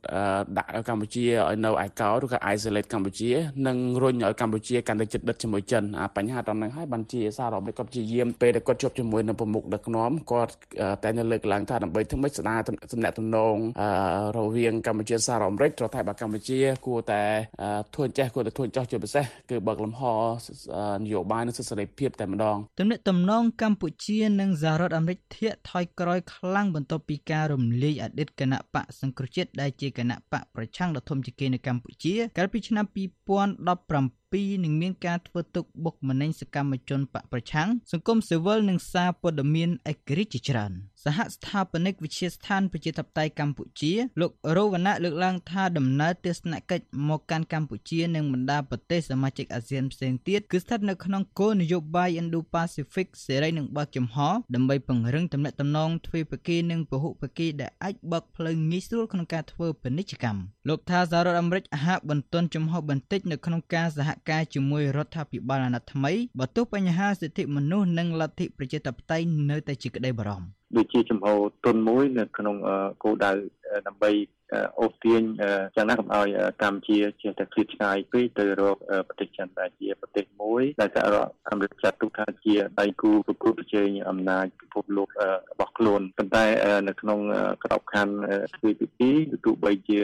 [0.58, 3.32] ដាក់កម្ពុជាឲ្យនៅឯកោឬក៏ isolate កម្ពុជា
[3.68, 10.52] នឹងរុញឲ្យកម្ពុជាកាន់តែជិតដិតជាមួយចិនអាបញ្ហាដល់ហ្នឹងហើយបានជាសហរដ្ឋអាមេរិកគាត់ព្យាយាមពេលដែលគាត់ជួបជាមួយនឹងប្រមុខដឹកនាំគាត់
[11.04, 13.56] តែនៅលើកឡើងថាដើម្បីធ្វើម៉េចស្ដារទំនាក់ទំនង
[14.38, 17.22] រវាងកម្ពុជាសហរដ្ឋអាមេរិករដ្ឋាភិបាលកម្ពុជា គួរតែ
[17.96, 20.02] ធ្វើចេះគួរតែធ្វើចោះជាពិសេសគឺបើកលំហ
[20.98, 40.72] នយោបាយនិងសិទ្ធិសេរីភាពតែម្ដងទំនាក់ទំនងកម្ពុជានិងសហរដ្ឋអាមេរិកធាក់ថយក្រោយខ្លាំងបន្ទាប់ពីការរំលាយអតីតគណៈបកសង្គ្រោះជាតិដែលជាគណៈបកប្រឆាំងដ៏ធំជាគេនៅកម្ពុជាកាលពីឆ្នាំ2017 2នឹងមានការធ្វើទុកបុកម្នេញសកម្មជនបកប្រឆាំង សង្គមស៊ីវិលនិងសារព័ត៌មានឯករាជ្យជាច្រើន
[41.04, 54.18] សហស្ថាបនិកវិទ្យាស្ថានប្រជាធិបតេយ្យកម្ពុជា លោករវណ្ណៈលើកឡើងថាដំណើរទស្សនកិច្ចមកកាន់កម្ពុជានិងបណ្ដាប្រទេសសមាជិកអាស៊ានផ្សេងទៀតគឺស្ថិតនៅក្នុងគោលនយោបាយ Indo-Pacific សេរីនិងបើកចំហ
[54.56, 71.28] ដើម្បីពង្រឹងទំនាក់ទំនងទ្វេភាគីនិងពហុភាគីដែលអាចបើកផ្លូវងាយស្រួលក្នុងការធ្វើពាណិជ្ជកម្មលោកថាសហរដ្ឋអាមេរិកហាក់បន្ទន់ចំហបន្តិចនៅក្នុងការសហការជាមួយរដ្ឋាភិបាលអាណត្តិថ្មីបើទោះបញ្ហាសិទ្ធិមនុស្សនិងលទ្ធិប្រជាធិបតេយ្យនៅតែជាក្តីបារម្ភ ដូចជាចំហ
[71.66, 72.56] ទុនមួយនៅក្នុង
[73.04, 73.32] គោលដៅ
[73.88, 74.12] ដើម្បី
[74.80, 75.22] អូសទាញ
[75.76, 76.28] យ៉ាងណាកុំឲ្យ
[76.64, 78.78] កម្ពុជាជាតែឃ្លាតឆ្ងាយពេកទៅរក
[79.08, 85.10] ប្រទេសចិនដែលជាប្រទេសមួយដែលសហរដ្ឋអាមេរិកចាត់ទុកថាជាដៃគូប្រកួតប្រជែងអំណាចពិភពលោក
[85.52, 86.46] របស់ខ្លួនប៉ុន្តែ
[86.88, 87.20] នៅក្នុង
[87.64, 88.16] ក្របខ័ណ្ឌ
[88.56, 89.12] ទ្វេភាគី
[89.46, 90.00] ទោះបីជា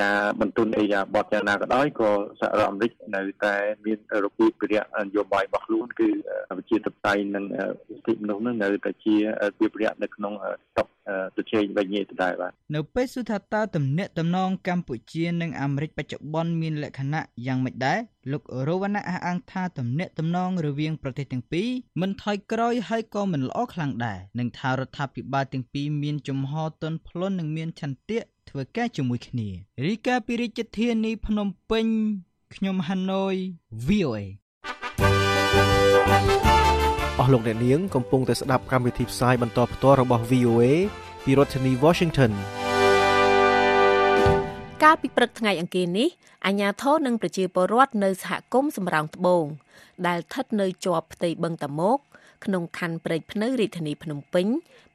[0.00, 6.08] ការបន្ទន់អីយ៉ាបតយ៉ាងណាក៏ដោយក៏សហរដ្ឋអាមេរិកនៅតែមានរបៀបវិរៈនយោបាយរបស់ខ្លួនគឺ
[6.58, 7.44] ប្រជាធិបតេយ្យនិង
[7.88, 9.16] សិទ្ធិមនុស្សនឹងនៅតែជា
[9.60, 10.32] វិរៈនៅក្នុង
[10.78, 10.84] តុ
[11.36, 17.98] ទៅជែងវិញទេដែរបាទនៅពេលសុថាតើទំនាក់ទំនងកម្ពុជានិងអាមេរិកបច្ចុប្បន្នមានលក្ខណៈយ៉ាងម៉េចដែរ
[18.32, 21.68] លោករវណ្ណៈអះអាងថាទំនាក់ទំនងរវាងប្រទេសទាំងពីរ
[22.00, 29.48] មិនថយក្រោយហើយក៏មិនល្អខ្លាំងដែរនិងថារដ្ឋាភិបាលទាំងពីរមានជំហរទន់ភ្លន់និងមានឆន្ទៈធ្វើការជាមួយគ្នា
[29.86, 31.86] រីកាពីរាជធានីភ្នំពេញ
[32.54, 33.34] ខ្ញុំហាណូយ
[33.86, 34.20] VOA
[37.20, 40.64] អស់លោកអ្នកនាងកំពុងតែស្ដាប់កម្មវិធីផ្សាយបន្តផ្ទាល់របស់ VOA
[41.24, 42.32] ពីរដ្ឋធានី Washington
[44.82, 46.08] កាលពីព្រឹកថ្ងៃអង្គារនេះ
[46.46, 49.44] អាជ្ញាធរនិងប្រជាពលរដ្ឋនៅសហគមន៍សំរោងត្បូង
[50.06, 51.98] ដែលស្ថិតនៅជាប់ផ្ទៃបឹងតាមុក
[52.44, 54.46] ក្នុងខណ្ឌព្រែកភ្នៅរាជធានីភ្នំពេញ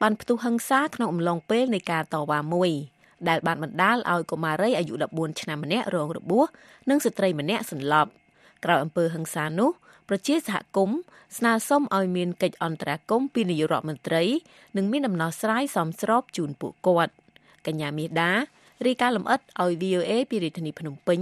[0.02, 2.72] បានផ្ទុះហិង្សាក្នុងអំឡុងពេលនៃការតវ៉ាមួយ
[3.30, 6.46] ដែលបានបណ្ដាលឲ្យកុមារីអាយុ14ឆ្នាំម្នាក់រងរបួស
[6.90, 8.12] និងស្ត្រីម្នាក់សន្លប់
[8.66, 9.72] ក្រោយអំពើហិង្សានោះ
[10.10, 10.98] ប្រជាសហគមន៍
[11.38, 14.24] ស្នើសុំឲ្យមានកិច្ចអន្តរាគមន៍ពីនាយករដ្ឋមន្ត្រី
[14.78, 17.14] និងមានដំណោះស្រាយសមស្របជូនពួកគាត់
[17.68, 18.32] កញ្ញាមេដា
[18.86, 21.20] រាយការណ៍លម្អិតឲ្យ VOA ពីរាជធានីភ្នំពេញ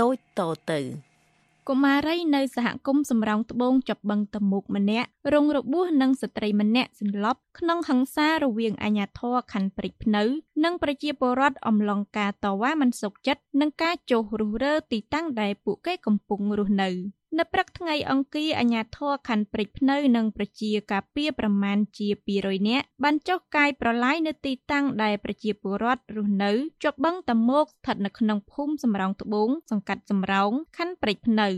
[0.00, 0.40] ដូចត
[0.72, 0.80] ទៅ
[1.68, 10.22] កុមារីនៅសហគមន៍សំរោងត្បូងចាប់បឹងតមុកម្នាក់រងរបួសនិងស្ត្រីម្នាក់សន្លប់ក្នុងហិង្សារវាងអាញាធរខណ្ឌព្រែកភ្នៅ
[10.64, 16.90] និងប្រជាពលរដ្ឋអំឡុងការតវ៉ាមិនសុខចិត្តនឹងការចុះរុះរើទីតាំងដែលពួកគេកំពុងរស់នៅ
[17.38, 26.50] នៅព្រឹកថ្ងៃអង្គារអាជ្ញាធរខណ្ឌព្រែកភ្នៅនិងប្រជាការពារប្រមាណជា200នាក់បានចុះកាយប្រឡាយនៅទីតាំងដែលប្រជាពលរដ្ឋរស់នៅ
[26.82, 31.48] ជាប់បឹងតមោកស្ថិតនៅក្នុងភូមិសំរោងត្បូងសង្កាត់សំរោងខណ្ឌព្រែកភ្នៅ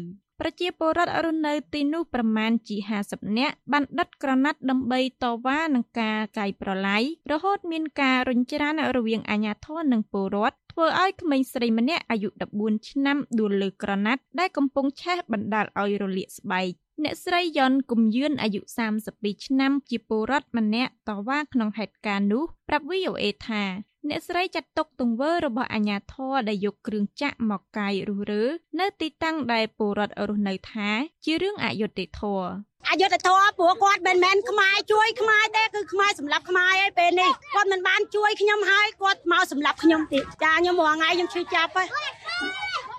[0.41, 16.69] ប្រជាពលរដ្ឋរស់នៅទីនោះប្រមាណជា50នាក់បានដិតក្រណាត់ដើម្បីតវ៉ានឹងការកាយប្រឡាយរហូតមានការរុញច្រានរវាងអាជ្ញាធរនិងពលរដ្ឋ ធ្វើឲ្យក្មេងស្រីម្នាក់អាយុ14ឆ្នាំដួលលើក្រណាត់ដែលកំពុងឆេះបណ្ដាលឲ្យរលាកស្បែក
[17.03, 18.61] អ្នកស្រីយ៉នគុំយឿនអាយុ
[19.03, 23.65] 32ឆ្នាំជាពលរដ្ឋម្នាក់តវ៉ាក្នុងហេតុការណ៍នោះប្រាប់ VOA ថា
[24.11, 28.45] អ្នកស្រីចាត់ទុកទង្វើរបស់អាជ្ញាធរដែលយកគ្រឿងចាក់មកកាយរុះរើ
[28.81, 30.89] នៅទីតាំងដែលពលរដ្ឋរស់នៅថា
[31.25, 32.49] ជារឿងអយុត្តិធម៌
[32.91, 41.89] អយុធធម៌ព្រោះគាត់មិនមែនខ្មែរជួយខ្មែរទេគឺខ្មែរសម្រាប់ខ្មែរឯពេលនេះគាត់មិនបានជួយខ្ញុំហើយគាត់មកសម្រាប់ខ្ញុំទៀតចាខ្ញុំរាល់ថ្ងៃខ្ញុំឈឺចាប់ហើយ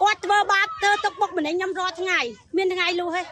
[0.02, 2.20] គាត់ធ្វើបាបធ្វើទុកបុកម្នេញខ្ញុំរាល់ថ្ងៃ
[2.58, 3.26] មានថ្ងៃលុះហើយ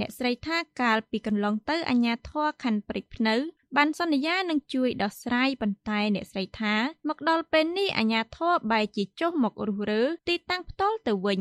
[0.00, 3.34] អ្នកស្រីថាកាលពីកន្លងទៅអាញាធរខណ្ឌព្រៃភ្នៅ
[3.76, 6.74] បានសន្យានឹងជួយដោះស្រាយប៉ុន្តែអ្នកស្រីថា
[7.08, 11.40] មកដល់ពេលនេះអាញាធរបែរជាចុះមករុះរើទីតាំងផ្ទាល់ទៅវិញ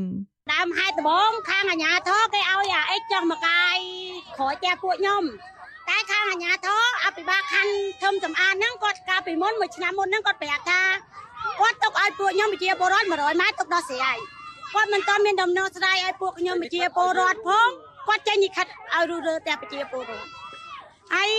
[0.54, 3.78] ដើមហេតុដំបងខាងអាញាធរគេឲ្យអាអិចចង់មកកាយ
[4.38, 5.24] ក្រោយតែពួកខ្ញុំ
[5.90, 10.82] តែខាងអាញាធរអភិបាលខណ្ឌធំសំអាតហ្នឹងគាត់កាលពីមុនមួយឆ្នាំមុនហ្នឹងគាត់ប្រាប់ថា
[11.60, 14.18] គាត់ទុកឲ្យពួកខ្ញុំវិជាពលរដ្ឋ100ម៉ែត្រទុកដោះស្រាយ
[14.74, 17.70] គាត់មិនទាន់មានដំណោះស្រាយឲ្យពួកខ្ញុំវិជាពលរដ្ឋផង
[18.08, 20.28] គាត់ចេញនិខិតឲ្យរុះរើតែប្រជាពលរដ្ឋ
[21.14, 21.30] ហើយ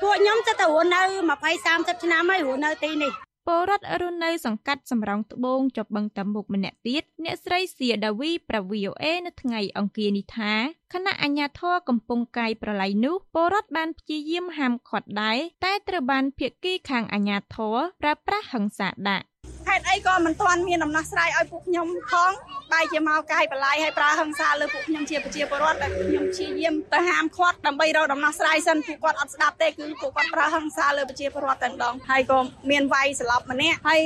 [0.00, 1.00] ពួកខ្ញុំទៅទៅរស់នៅ
[1.38, 3.12] 20 30ឆ្នាំហើយរស់នៅទីនេះ
[3.46, 10.52] ពលរដ្ឋរស់នៅសង្កាត់សំរោងត្បូងជាប់បឹងតាមុកម្នាក់ទៀតអ្នកស្រីសៀដាវីប្រ VOA នៅថ្ងៃអង្គារនេះថា
[10.92, 19.26] ខណៈអាជ្ញាធរកំពុងកាយប្រឡ័យនោះពលរដ្ឋបានព្យាយាមហាមឃាត់ដែរតែត្រូវបានភៀកគីខាងអាជ្ញាធរប្រើប្រាស់ហិង្សាដាក់
[19.68, 22.30] ហេតុអីក៏មិនទាន់មានដំណោះស្រាយឲ្យពួកខ្ញុំផង
[22.72, 32.38] បែរជាមកកាយបលាយឲ្យប្រើហិង្សាលើពួកខ្ញុំជាប្រជាពលរដ្ឋដែលខ្ញុំព្យាយាមទៅហាមឃាត់ដើម្បីរកដំណោះស្រាយសិនពួកគាត់អត់ស្ដាប់ទេគឺពួកគាត់ប្រើហិង្សាលើប្រជាពលរដ្ឋតែម្ដងហើយក៏
[32.70, 34.00] មានវាយស្លាប់ម្នាក់ហើយ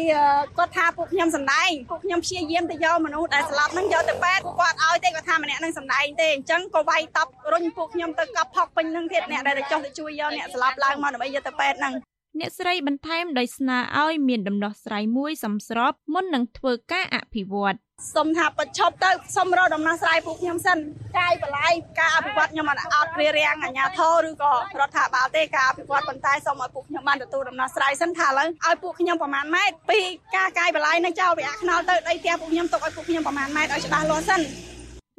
[0.59, 11.95] គាត់ថាពួកខ្ញុំសម្ដែងពួកខ្ញុំព្យាយាមទៅយកមនុស្សដែលស្លាប់ហ្នឹងយកទៅពេទ្យពួកគាត់ឲ្យទេគាត់ថាម្នាក់ហ្នឹងសម្ដែងទេអញ្ចឹងក៏វាយតប់រុញពួកខ្ញុំទៅកប់ផុកពេញហ្នឹងទៀតអ្នកដែលចុះទៅជួយយកអ្នកស្លាប់ឡើងមកដើម្បីយកទៅពេទ្យហ្នឹង
[12.41, 17.77] អ្នកស្រីបន្ថែមដោយស្នើឲ្យមានដំណោះស្រាយមួយសមស្របមុននឹងធ្វើការអភិវឌ្ឍ
[18.17, 20.79] សុំថាបញ្ឈប់ទៅសុំរកដំណោះស្រាយពួកខ្ញុំសិន
[21.19, 30.01] កាយបលាយការអភិវឌ្ឍខ្ញុំអត់អត់រៀបរៀងអាជ្ញាធរឬក៏រដ្ឋាភិបាលទេការអភិវឌ្ឍប៉ុន្តែសូមឲ្យពួកខ្ញុំបានទទួលដំណោះស្រាយសិនថាឥឡូវឲ្យពួកខ្ញុំប្រហែលម៉ែត្រពី
[30.37, 34.41] ការកាយបលាយនៅចោលវាអាខ្នល់ទៅដីផ្ទះពួកខ្ញុំទុកឲ្យពួកខ្ញុំប្រហែលម៉ែត្រឲ្យច្បាស់លាស់សិន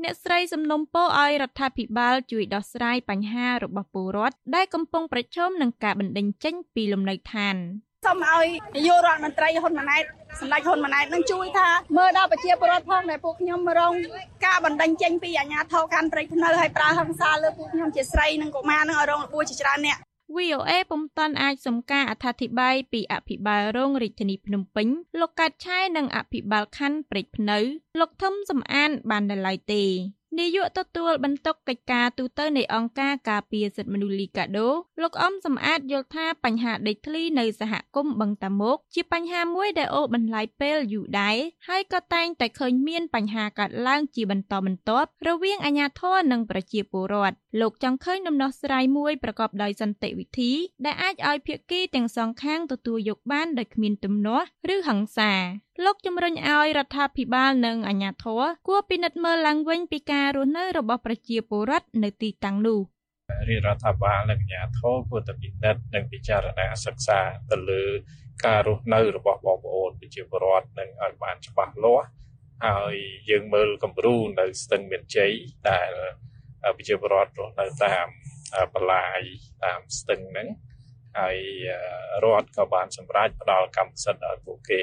[0.03, 7.55] អ្នកស្រីសំណុំពរឲ្យរដ្ឋាភិបាលជួយដោះស្រាយបញ្ហារបស់ពលរដ្ឋដែលកំពុងប្រឈមនឹងការបណ្តេញចេញពីលំនៅឋាន
[8.05, 10.03] សូមឲ្យនាយករដ្ឋមន្ត្រីហ៊ុនម៉ាណែត
[10.39, 13.93] សម្ដេចហ៊ុនម៉ាណែតនឹងជួយថាមើលដល់ប្រជាពលរដ្ឋផងដែលពួកខ្ញុំរង
[14.45, 19.97] ការបណ្តេញចេញពីអាជ្ញាធរកាន់ព្រៃភ្នៅហើយប្រើហិង្សាលើពួកខ្ញុំជាស្រីនិងកុមារនឹងឲ្យរងរបួសជាច្រើនអ្នក
[20.35, 24.87] VOA ពុំតាន់អាចសំការអត្ថាធិប្បាយពីអភិបាលរងរាជធានីភ្នំពេញ
[25.19, 27.57] លោកកាត់ឆាយនិងអភិបាលខណ្ឌព្រែកភ្នៅ
[27.99, 29.83] លោកធំសំអានបាននៅឡើយទេ
[30.39, 34.69] នាយកទទួលបន្ទុកកិច្ចការទូតនៃអង្គការការពារសិទ្ធិមនុស្សលីកាដូ
[35.01, 50.51] លោកអំសំអាតយល់ថាបញ្ហាដីធ្លីនៅសហគមន៍បឹងតាមុកជាបញ្ហាមួយដែលអូសបន្លាយពេលយូរដែរហើយក៏តែងតែឃើញមានបញ្ហាកើតឡើងជាបន្តបន្ទាប់រវាងអាជ្ញាធរនិងប្រជាពលរដ្ឋលោកចង់ឃើញដំណោះស្រាយមួយប្រកបដោយសន្តិវិធី
[50.85, 55.33] ដែលអាចឲ្យភាគីទាំងសងខាងទទួលយកបានដោយគ្មានទំនាស់ឬហិង្សា
[55.81, 62.79] លោកជំរុញឲ្យរដ្ឋាភិបាលនិងអាជ្ញាធរគួរពិនិត្យមើលឡើងវិញពីការរស់នៅរបស់ប្រជាពលរដ្ឋនៅទីតាំងនោះ
[63.49, 67.19] រាជរដ្ឋាភិបាលនិងអាជ្ញាធរគួរតែពិនិត្យនិងពិចារណាសិក្សា
[67.51, 67.83] ទៅលើ
[68.45, 72.07] ការរស់នៅរបស់បងប្អូនប្រជាពលរដ្ឋនឹងឲ្យបានច្បាស់លាស់
[72.65, 72.95] ហើយ
[73.29, 75.31] យើងមើលគំរូនៅស្ទឹងមានជ័យ
[75.69, 75.91] ដែល
[76.77, 78.07] ប្រជាពលរដ្ឋរស់នៅតាម
[78.73, 79.19] បន្លាយ
[79.63, 80.47] តាមស្ទឹងហ្នឹង
[81.19, 81.37] ហើយ
[82.23, 84.81] រដ្ឋក៏បានសម្រេចផ្ដល់កម្មសិទ្ធិឲ្យពួកគេ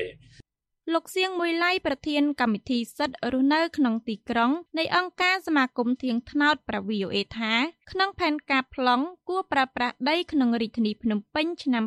[0.95, 7.55] លោកសៀងមួយឡៃប្រធានកម្មវិធីសិទ្ធិរស់នៅក្នុងទីក្រុងនៃអង្គការសមាគមធៀងថ្នោតប្រវីអូអេថា
[7.91, 11.85] ក្នុងផែនការប្លង់គួរប្រើប្រាស់ដីក្នុងរាជធានីភ្នំពេញឆ្នាំ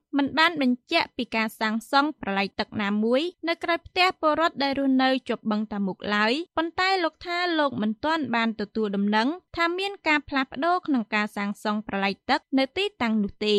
[0.00, 13.56] 2035 មិនបានបញ្ជាក់ពីការសាងសង់ប្រឡាយទឹកណាមួយនៅក្រៅផ្ទះពលរដ្ឋដែលរស់នៅជាប់បឹងតាមុកឡើយប៉ុន្តែលោកថាលោកមិនទាន់បានទទួលដំណឹងថាមានការផ្លាស់ប្ដូរក្នុងការសាងសង់ប្រឡាយទឹកនៅទីតាំងនោះទេ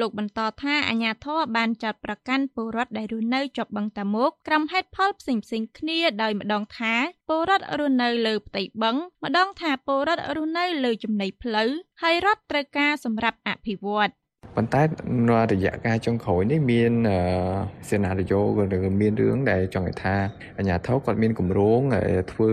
[0.00, 6.94] លោកបន្តថាអាជ្ញាធរបានចាត់ប្រកាន់ពលរដ្ឋដែលរស់នៅជាប់បឹងតាមុកក្រុមហេតុផលផ្សេងៗគ្នាដោយម្ដងថា
[7.28, 11.70] ពលរដ្ឋរស់នៅលើផ្ទៃបឹងម្ដងថាពលរដ្ឋរស់នៅលើចំណីផ្លូវ
[12.02, 14.12] ហើយរដ្ឋត្រូវការសម្រាប់អភិវឌ្ឍ
[14.56, 14.82] ប៉ុន្តែ
[15.28, 16.92] នៅរយៈកាលចុងក្រោយនេះមាន
[17.90, 18.64] សេណារីយ៉ូក៏
[19.00, 20.14] មានរឿងដែលចង់ឲ្យថា
[20.58, 21.80] អាញាធរគាត់មានគម្រោង
[22.32, 22.50] ធ្វើ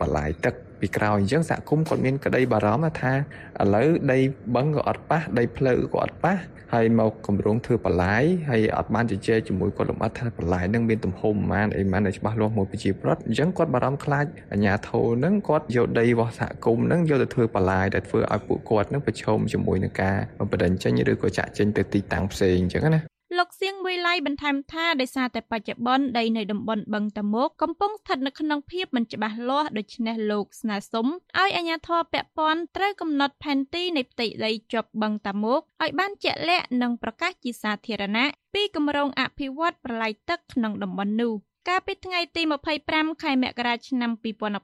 [0.00, 4.18] បន្លាយទឹក ពីក្រោយអញ្ចឹងសហគមន៍គាត់មានក្តីបារម្ភថាឥឡូវដី
[4.54, 6.34] បឹងក៏អត់ប៉ះដីផ្លូវក៏អត់ប៉ះ
[6.74, 20.16] ហើយមកគម្រោងធ្វើបន្លាយហើយអត់បានជជែកជាមួយគាត់លំអិតថាបន្លាយនឹងមានទំហំប្រហែលអីមិនច្បាស់លាស់មួយប្រជាប្រដ្ឋអញ្ចឹងគាត់បារម្ភខ្លាចអាញាធរនឹងគាត់យកដីរបស់សហគមន៍នឹងយកទៅធ្វើបន្លាយដែលធ្វើឲ្យពួកគាត់នឹងប្រឈមជាមួយនឹងការ
[20.52, 41.32] បដិញ្ញចេញឬក៏ចាក់ចេញទៅទីតាំងផ្សេងអញ្ចឹងណា លោកសៀងមួយឡៃបន្ថែមថាដោយសារតែបច្ចុប្បន្នដីនៅតំបន់បឹងតាមុកកំពុងស្ថិតនៅក្នុងភាពមិនច្បាស់លាស់ដូច្នេះលោកស្នើសុំឲ្យអាជ្ញាធរពាក់ព័ន្ធត្រូវកំណត់ផែនទីនៃផ្ទៃដីជាប់បឹងតាមុកឲ្យបានជាក់លាក់និងប្រកាសជាសាធារណៈពីគម្រោងអភិវឌ្ឍប្រឡាយទឹកក្នុងតំបន់នោះ
[41.68, 42.42] កាលពីថ្ងៃទី
[42.82, 44.10] 25ខែមករាឆ្នាំ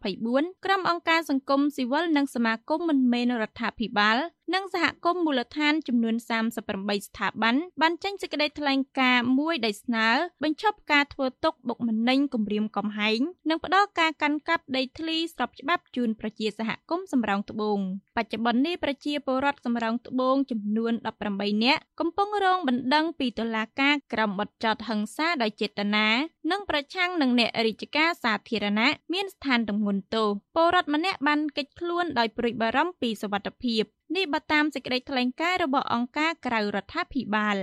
[0.06, 4.16] 2024ក្រុមអង្គការសង្គមស៊ីវិលនិងសមាគមមិនមែនរដ្ឋាភិបាល
[4.54, 6.14] និងសហគមន៍មូលដ្ឋានចំនួន
[6.60, 10.08] 38ស្ថាប័នបានចេញសេចក្តីថ្លែងការណ៍មួយដោយស្នើ
[10.42, 17.78] បញ្ឈប់ការធ្វើទុកបុកម្នេញគំរាមកំហែងនិងផ្ដល់ការកាន់កាប់ដីធ្លីស្របច្បាប់ជូនប្រជាសហគមន៍សំរោងត្បូង
[18.16, 20.92] បច្ចុប្បន្ននេះប្រជាពលរដ្ឋសំរោងត្បូងចំនួន
[21.28, 26.08] 18នាក់កំពុងរងបណ្ដឹងពីតុលាការក្រមបទចោទហិង្សាដោយចេតនា
[26.50, 33.82] និងប្រឆាំងនឹងអ្នករាជការសាធារណៈមានស្ថានទម្ងន់ទោសពលរដ្ឋម្នាក់បានកិច្ចខ្លួនដោយព្រួយបារម្ភពីសុវត្ថិភាព
[34.16, 37.56] នេះបើតាមសេចក្តីថ្លែងការណ៍របស់អង្គការក្រៅរដ្ឋាភិបាល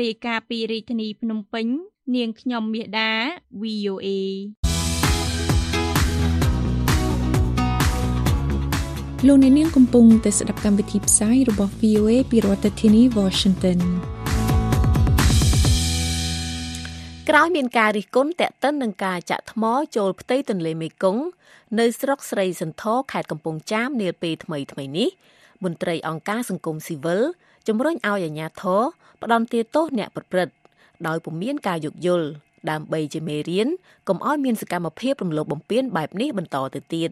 [0.00, 1.66] រាយការណ៍ពីរាជធានីភ្នំពេញ
[2.14, 3.12] នាងខ្ញុំមាសដា
[3.62, 4.08] VOA
[9.26, 13.80] លោកអ្នកនាងកំពុងតែស្ដាប់កម្មវិធីផ្សាយរបស់ VOA ពីរដ្ឋធានី Washington
[17.32, 19.64] ក្រោយមានការរិះគន់តាក់ទិននឹងការចាក់ថ្ម
[19.96, 21.22] ចូលផ្ទៃទន្លេមេគង្គ
[21.78, 25.08] នៅស្រុកស្រីសន្ធរខេត្តកំពង់ចាមនាពេលថ្មីថ្មីនេះ
[25.64, 27.22] មន្ត្រីអង្គការសង្គមស៊ីវិល
[27.68, 28.82] ជំរុញឲ្យអាជ្ញាធរ
[29.22, 30.54] ផ្ដន់ទាទោសអ្នកប្រព្រឹត្ត
[31.06, 32.28] ដោយពុំមានការយោគយល់
[32.70, 33.68] ដើម្បីជាមេរៀន
[34.08, 37.10] កុំឲ្យមានសកម្មភាពរំលោភបំពានបែបនេះបន្តទៅទៀត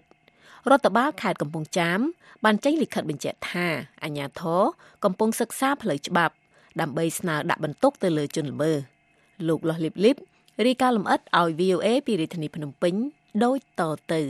[0.71, 2.01] រដ្ឋបាលខេត្តកំពង់ចាម
[2.45, 3.67] បានចេញលិខិតបញ្ជាក់ថា
[4.03, 4.63] អាជ្ញាធរ
[5.05, 6.35] កំពុងសិក្សាផ្លូវច្បាប់
[6.81, 8.96] ដើម្បីស្នើដាក់បន្ទុកទៅលើជនល្មើស
[9.49, 10.17] លោកលោះលីបលីប
[10.65, 12.95] រីកាលំអិតឲ្យ VOA ពីរាជធានីភ្នំពេញ
[13.45, 14.21] ដូចតទៅ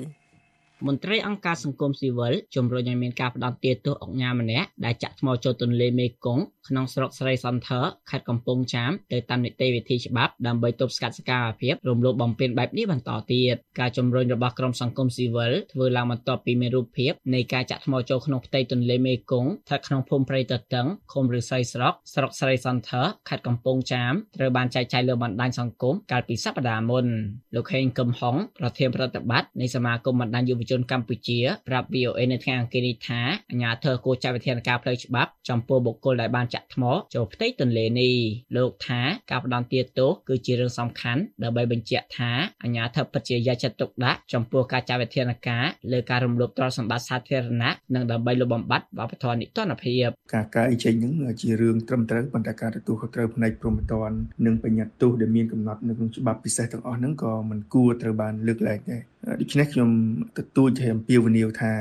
[0.85, 27.07] មន្ត្រីអង្គការសង្គមស៊ីវិលជំរុញឲ្យមានការផ្តន្ទាទោសអង្គការម្នាក់ដែលចាក់ថ្មចូលទន្លេមេគង្គក្នុងស្រុកស្រីសន្ធរខេត្តកំពង់ចាមទៅតាមនីតិវិធីច្បាប់ដើម្បីទប់ស្កាត់សកម្មភាពរំលោភបំពានបែបនេះបន្តទៀតការជំរុញរបស់ក្រុមសង្គមស៊ីវិលធ្វើឡើងបន្ទាប់ពីមានរូបភាពនៃការចាក់ថ្មចូលក្នុងផ្ទៃទន្លេមេគង្គស្ថិតក្នុងភូមិព្រៃតតឹងឃុំឫស្សីស្រុកស្រុកស្រីសន្ធរខេត្តកំពង់ចាមត្រូវបានចែកចាយលើបណ្ដាញសង្គមកាលពីសប្តាហ៍មុន
[27.55, 38.15] លោកហេងកឹមហុងប្រធានប្រតិបត្តិនៃសមាគមបណ្ដាញយុវជនកម្ពុជាប្រាប់ VOA នៅថ្ងៃអង្គារនេះថាអាជ្ញាធរគួរចាត់វិធានការផ្លូវច្បាប់ចំពោះបុគ្គលដែលបានចាក់ថ្មចូលផ្ទៃទន្លេនេះ
[38.57, 39.01] លោកថា
[39.31, 42.31] ការផ្ដន្ទាទោសគឺជារឿងសំខាន់ដើម្បីបញ្ជាក់ថា
[42.63, 59.03] អាជ្ញាធរពិតជាយកចិត្តទុកដាក់ចំពោះការចាត់វិធានការលើការរំលោភទ្រព្យសម្បត្តិសាធារណៈនិងដើម្បីលុបបំបាត់វប្បធម៌និទានភាពការកែចេញនឹងជារឿងត្រឹមត្រូវប៉ុន្តែការទទួលខុសត្រូវផ្នែកព្រហ្មទណ្ឌនិងបញ្ញត្តិទោសដែលមានកំណត់នៅក្នុងច្បាប់ពិសេសទាំងអស់ហ្នឹងក៏មិនគួរត្រូវបានលើកលែងដែរ
[59.41, 59.91] ដូច្នេះខ្ញុំ
[60.37, 61.73] ទទូចឲ្យអំពាវនាវថា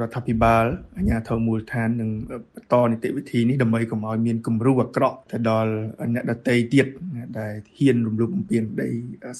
[0.00, 0.64] រដ្ឋាភិបាល
[0.96, 2.10] អាជ្ញាធរមូលដ្ឋាននឹង
[2.54, 5.70] បន្តនីតិវិធីនេះដើម្បីកុំឲ្យមានគំរូអាក្រក់ទៅដល់
[6.14, 6.86] អ្នកដទៃទៀត
[7.38, 8.90] ដែលហ៊ានរំលោភបំពានដី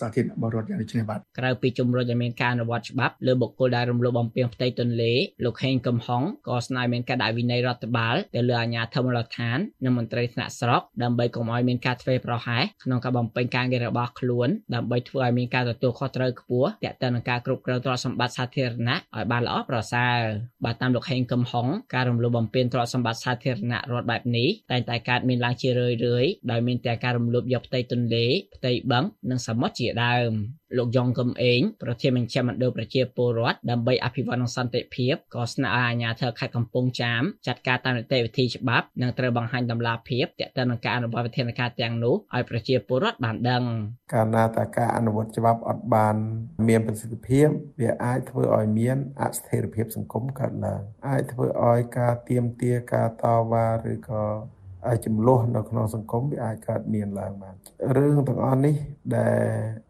[0.01, 5.13] សាធារណៈបរដ្ឋយ៉ាងនេះបាទក្រៅពីជំរុញឲ្យមានការអនុវត្តច្បាប់លើបុគ្គលដែលរំលោភបំពានផ្ទៃទន្លេ
[5.45, 20.19] លោកហេងកំហុងក៏ស្នើមានការដាក់វិន័យរដ្ឋបាលទៅលើអាជ្ញាធរមូលដ្ឋាននិងមន្ត្រីថ្នាក់ស្រុកដើម្បីកុំឲ្យមានការធ្វេសប្រហែសក្នុងការបំពេញការងាររបស់ខ្លួនដើម្បីធ្វើឲ្យមានការទទួលខុសត្រូវខ្ពស់ទាក់ទងនឹងការគ្រប់គ្រងទ្រព្យសម្បត្តិសាធារណៈឲ្យបានល្អប្រសើរ
[20.65, 30.33] បើតាមលោកហេងកំហុងការរំលោភបំពានទ្រព្យសម្បត្តិសាធារណៈរដ្ឋបែបនេះតែងតែកើតមានឡើងជារឿយៗដោយមានតែការរំលោភយកផ្ទៃទន្លេផ្ទៃបឹងនិងសមុទ្រជាដើម
[30.79, 43.63] លោកយ៉ងកឹមអេងប្រធានមជ្ឈមណ្ឌលប្រជាពលរដ្ឋដើម្បីអភិវឌ្ឍនិងសន្តិភាពក៏ស្នើឲ្យអាជ្ញាធរខេត្តកំពង់ចាមចាត់ការតាមនីតិវិធីច្បាប់និងត្រូវបង្ហាញតម្លាភាពទាក់ទងនឹងការអនុវត្តវិធានការទាំងនោះឲ្យប្រជាពលរដ្ឋបានដឹង
[44.13, 46.17] កាលណាតែការអនុវត្តច្បាប់អត់បាន
[46.69, 47.49] មានប្រសិទ្ធភាព
[47.81, 54.25] វាអាចធ្វើឲ្យមានអស្ថិរភាពសង្គមកើតឡើងអាចធ្វើឲ្យការទៀមទាការតវ៉ាឬក៏
[55.07, 57.55] ចំនួននៅក្នុងសង្គមវាអាចកើតមានឡើងបាន
[57.97, 58.75] រឿងទាំងអស់នេះ
[59.17, 59.45] ដែល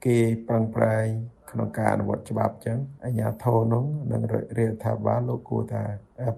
[0.05, 1.07] គេប្រឹងប្រែង
[1.51, 5.85] ក្នុងការអនុវត្តច្បាប់ចឹងអាជ្ញាធរនោះនិងរដ្ឋាភិបាលលោកគួរថា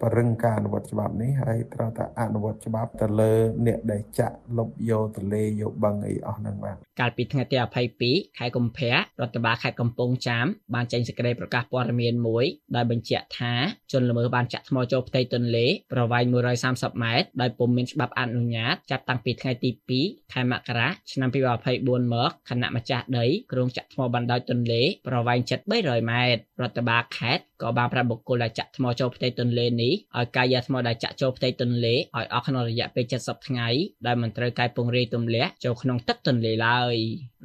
[0.03, 3.33] បរិងការអនុវត្តច្បាប់នេះហើយត្រូវតែអនុវត្តច្បាប់ទៅលើ
[3.67, 7.57] អ្នកដែលចាក់លុបយកទលេយកបឹងអីអស់ហ្នឹងបាទកាលពីថ្ងៃទី
[7.99, 12.45] 22ខែកុម្ភៈរដ្ឋបាលខេត្តកំពង់ចាមបានចេញសេចក្តីប្រកាសព័ត៌មានមួយ
[12.77, 13.53] ដែលបញ្ជាក់ថា
[13.93, 16.25] ជនល្មើសបានចាក់ថ្មចូលផ្ទៃទន្លេប្រវែង
[16.63, 19.71] 130ម៉ែត្រដោយពុំមានច្បាប់អនុញ្ញាតចាប់តាំងពីថ្ងៃទី
[20.03, 33.69] 2ខែមករាឆ្នាំ2024មកគណៈម្ចាស់ដីក្រុងចាក់ថ្មបណ្ដោយទន្លេប្រវែងជិត300ម៉ែត្ររដ្ឋបាលខេត្តក៏បានប្រាប់បុគ្គលដែលចាក់ថ្មចូលផ្ទៃទន្លេលេនេះឲ្យការយ៉ាថ្មដែលចាក់ចូលផ្ទៃទន្លេឲ្យអស់ក្នុងរយៈពេល70ថ្ងៃ
[34.07, 36.95] ដែលមិនត្រូវកែពង្រាយទម្លាក់ចូលក្នុងទឹកទន្លេឡើយ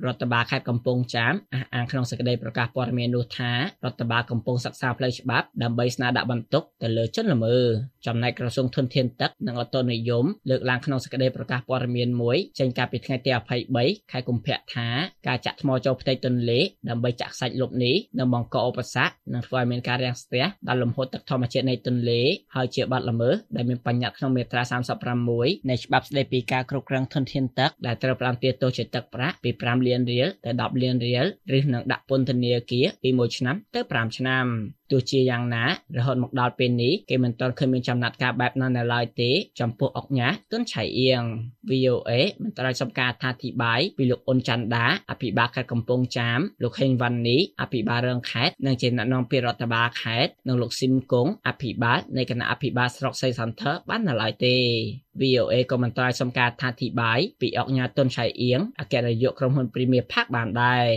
[0.05, 7.65] រដ្ឋបាលខេត្តកំពង់ចាមអះអាងក្នុងសេចក្តីប្រកាសព័ត៌មាននោះថារដ្ឋបាលកំពុងសិក្សាផ្លូវច្បាប់ដើម្បីស្នើដាក់បន្ទុកទៅលើជនល្មើស
[8.07, 13.31] ចំណែកក្រសួងធនធានទឹកនិងអូតូនិយមលើកឡើងក្នុងសេចក្តីប្រកាសព័ត៌មានមួយចេញកាលពីថ្ងៃទី
[13.71, 14.87] 23ខែកុម្ភៈថា
[15.27, 22.10] ការចាក់ថ្មចូលផ្ទៃទន្លេដើម្បីចាក់ខ្សាច់លុបនេះនឹងបង្កឧបសគ្គនិងធ្វើឲ្យមានការរាំងស្ទះដល់លំហូរទឹកធម្មជាតិនៃទន្លេ
[22.55, 24.63] ហើយជាបាត់ល្មើសដែលមានបញ្ញត្តិក្នុងមាត្រា
[25.17, 31.25] 36នៃច្បាប់ស្តីពីការគ្រប់គ្រងធនធានទឹកដែលត្រូវផ្តន្ទាទោសជាទឹកប្រាក់ពី5លានរៀលទៅ10លានរៀល
[31.57, 34.45] ឬនឹងដាក់ពន្ធនាគារពី1ឆ្នាំទៅ5ឆ្នាំ
[34.91, 35.65] ទោះជាយ៉ាងណា
[35.97, 41.23] រហូតមកដល់ពេលនេះគេមិនទាន់ឃើញមានចំណាត់ការបែបណានៅឡើយទេ ចំពោះអុកញ៉ាទុនឆៃអៀង
[41.69, 54.55] VOA មិនត្រូវសុំការអធិប្បាយពីលោកអ៊ុនច័ន្ទដាអភិបាលខេត្តកំពង់ចាមលោកហេងវ៉ាន់នីអភិបាលរងខេត្តនិងជាអ្នកនាំពាក្យរដ្ឋបាលខេត្តនិងលោកស៊ីមគង់អភិបាលនៃគណៈអភិបាលស្រុកសីសន្ធរបាននៅឡើយទេ
[55.21, 60.87] VOA ក៏មិនត្រូវសុំការអធិប្បាយពីអុកញ៉ាទុនឆៃអៀងអគ្គនាយកក្រុមហ៊ុន Premier Park បានដែរ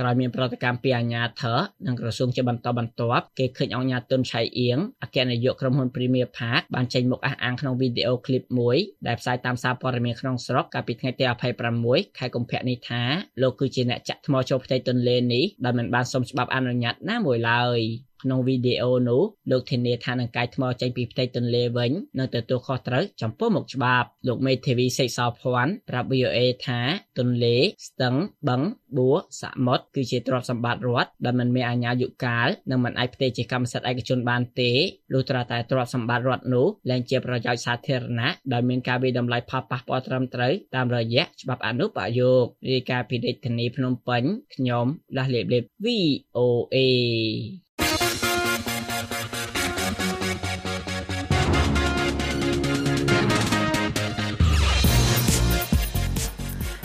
[0.00, 8.76] ក្រោយមានប្រតិកម្មពីអាជ្ញាធរនិងក្រសួងជាបន្តបន្ទាប់គេឃើញអង្គញាតុនឆៃអៀងអគ្គនាយកក្រុមហ៊ុន Premier Park បានចេញមុខអះអាងក្នុងវីដេអូឃ្លីបមួយ
[9.06, 11.24] ដែលផ្សាយតាមសារព័ត៌មានក្នុងស្រុកកាលពីថ្ងៃទី
[11.72, 13.02] 26ខែកុម្ភៈនេះថា
[13.42, 17.80] លោកគឺជាអ្នកចាក់ថ្មចូលផ្ទៃទន្លេនេះដោយមិនបានសុំច្បាប់អនុញ្ញាតណាមួយឡើយ
[18.24, 26.80] ក្នុងវីដេអូនោះលោកធានាថានឹងកាយថ្មចេញពីផ្ទៃទន្លេវិញនឹងទទួលខុសត្រូវចំពោះមុខច្បាប់លោកមេធាវីសេកសោភ័ណ្ឌប្រាប់ VOA ថា
[27.18, 27.56] ទន្លេ
[27.86, 28.14] ស្ទឹង
[28.48, 28.62] បឹង
[28.96, 34.70] បួសមុទ្រគឺជាទ្រព្យសម្បត្តិរដ្ឋដែលមិនមានអាជ្ញាយុកាលនិងមិនអាចផ្ទេរជាកម្មសិទ្ធិឯកជនបានទេ
[35.12, 44.22] លុះត្រាតែទ្រព្យសម្បត្តិរដ្ឋនោះលែងជាប្រយោជន៍សាធារណៈដោយមានការវិដំឡៃផលប៉ះពាល់ត្រឹមត្រូវតាមរយៈច្បាប់អនុប្រយោគរាយការណ៍ពីរាជធានីភ្នំពេញ
[44.54, 46.76] ខ្ញុំលាស់លេបលេប VOA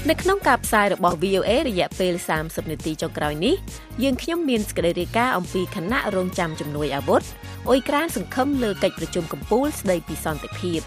[0.09, 3.55] នៅក្នុងការផ្សាយរបស់ VOA រយៈពេល30នាទីចុងក្រោយនេះ
[4.03, 7.21] យើងខ្ញុំមានសេចក្តីរាយការណ៍អំពីគណៈរងចាំជំនួយអាវុធ
[7.67, 10.79] អ៊ុយក្រែនសង្ឃឹមលើកិច្ចប្រជុំកំពូលស្តីពីសន្តិភាព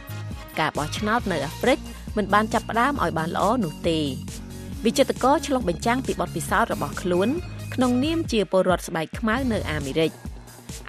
[0.58, 1.78] ការបោះឆ្នោតនៅអាហ្វ្រិក
[2.16, 3.98] មិនបានចាប់ផ្ដើមឲ្យបានល្អនោះទេ
[4.84, 7.28] វិចិត្រករឆ្លុះបញ្ចាំងពីបទពិសោធន៍របស់ខ្លួន
[7.74, 10.12] ក្នុងនាមជាពលរដ្ឋស្បែកខ្មៅនៅអាមេរិក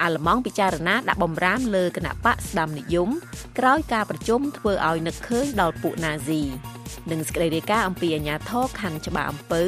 [0.01, 3.09] អាល្លឺម៉ង់ពិចារណាដាក់បំរាមលើគណៈបកស្ដាំនិយម
[3.59, 6.41] ក្រោយការប្រជុំធ្វើឲ្យនឹកឃើញដល់ពួកណាស៊ី
[7.11, 9.63] និងសេចក្តីរាយការណ៍អំពីអាញាធរខណ្ឌច្បារអំពើ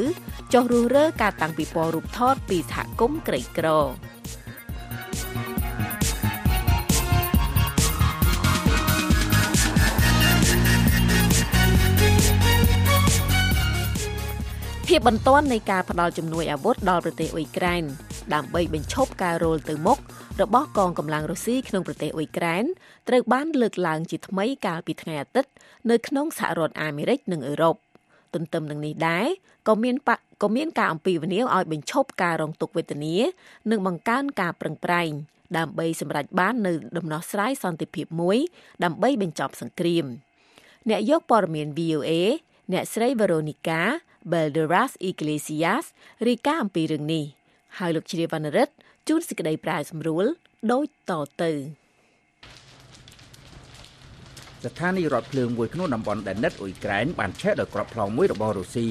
[0.52, 3.68] ចុះរុះរើការតាំងពិព័រណ៍រូបថតពីសហគមន៍ក្រីក្រ
[14.88, 17.84] ភាពបន្ទាន់នៃការផ្ដល់ជំនួយអាវុធដល់ប្រទេសអ៊ុយក្រែន
[18.34, 19.98] ដើម្បីបញ្ឈប់ការរលទៅមុខ
[20.42, 22.64] របស់កងកម្លាំងរុស្ស៊ីក្នុងប្រទេសអ៊ុយក្រែន
[23.08, 25.50] ត្រូវបានលើកឡើងជាថ្មីកាលពីថ្ងៃអាទិត្យ
[25.90, 27.76] នៅក្នុងសហរដ្ឋអាមេរិកនិងអឺរ៉ុប
[28.34, 29.26] ទន្ទឹមនឹងនេះដែរ
[29.68, 29.96] ក៏មាន
[30.42, 33.16] ក៏មានការអំពាវនាវឲ្យបញ្ឈប់ការរងទុក្ខវេទនា
[33.70, 35.10] និងបង្កើនការប្រឹងប្រែង
[35.58, 38.38] ដើម្បីសម្រេចបាននូវដំណោះស្រាយសន្តិភាពមួយ
[38.84, 40.06] ដើម្បីបញ្ចប់សង្គ្រាម
[40.88, 42.10] អ្នកយកព័ត៌មាន VOA
[42.72, 43.80] អ្នកស្រី Veronica
[44.30, 45.84] Balderas Iglesias
[46.28, 47.24] រាយការណ៍អំពីរឿងនេះ
[47.78, 48.72] ហើយលោកជ្រាវវណ្ណរិទ្ធ
[49.08, 50.24] ជួនសេចក្តីប្រែសម្រួល
[50.72, 51.12] ដូចត
[51.42, 51.50] ទៅ
[54.64, 58.88] ស្ថានីយ៍រថភ្លើងមួយក្នុងតំបន់ដែលនិតអ៊ុយក្រែនបានឆេះដោយក្របផ្លង់មួយរបស់រុស្ស៊ី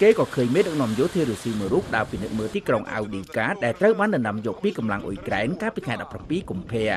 [0.00, 6.88] គេក៏ឃើញមេដឹកនាំយោធារុស្ស៊ីមួយរូបដើរពិនិត្យមើលទីក្រុងអាវឌីកាដែលត្រូវបានដណ្ដើមយកពីកម្លាំងអ៊ុយក្រែនកាលពីថ្ងៃ17កុម្ភៈ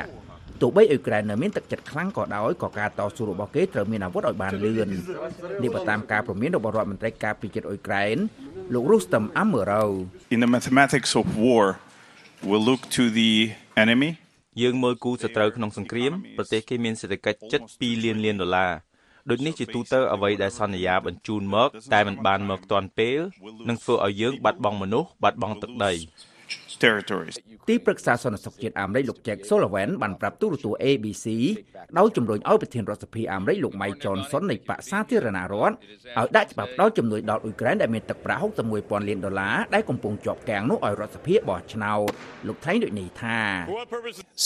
[0.60, 4.88] ទោះបីអ៊ុយក្រែននៅមានទឹកចិត្តខ្លាំងក៏ដោយក៏ការតស៊ូរបស់គេត្រូវមានអាវុធឲ្យបានលឿន
[5.62, 8.16] នេះបើតាមការព្រមានរបស់រដ្ឋមន្ត្រីការពារជាតិអ៊ុយក្រែន
[8.74, 9.92] លោក Rustam Amerov
[10.34, 11.64] In the mathematics of war
[12.48, 13.32] we'll look to the
[13.82, 14.10] enemy
[14.62, 18.72] យើងមើលគូសត្រូវក្នុងសង្គ្រាមប្រទេសគេមានសេដ្ឋកិច្ចជិត2លានលានដុល្លារ
[19.30, 23.20] ដូចនេះជាទូទៅអ្វីដែលសន្យាបញ្ជូនមក តែមិនបានមកទាន់ពេល
[23.68, 25.92] នឹងធ្វើឲ្យយើងបាត់បង់មនុស្សបាត់បង់ទឹកដី
[26.84, 27.36] territories
[27.68, 31.26] ទីប្រឹក្សាសន្តិសុខជាតិអាមេរិកលោក Jack Sullivan បានប្រាប់ទូរទស្សន៍ ABC
[31.98, 35.74] ដោយជំរុញឲ្យប្រធានរដ្ឋសភាអាមេរិកលោក Mike Johnson នៃបកសាធារណរដ្ឋ
[36.18, 38.40] ឲ្យដាក់ច្បាប់ដល់ជំនួយដល់អ៊ុយក្រែនដែលមានទឹកប្រាក់
[38.74, 42.10] 61,000លានដុល្លារដែលកំពុងជាប់គាំងនោះឲ្យរដ្ឋសភាបោះឆ្នោត
[42.46, 43.40] លោកថ្លែងដូចនេះថា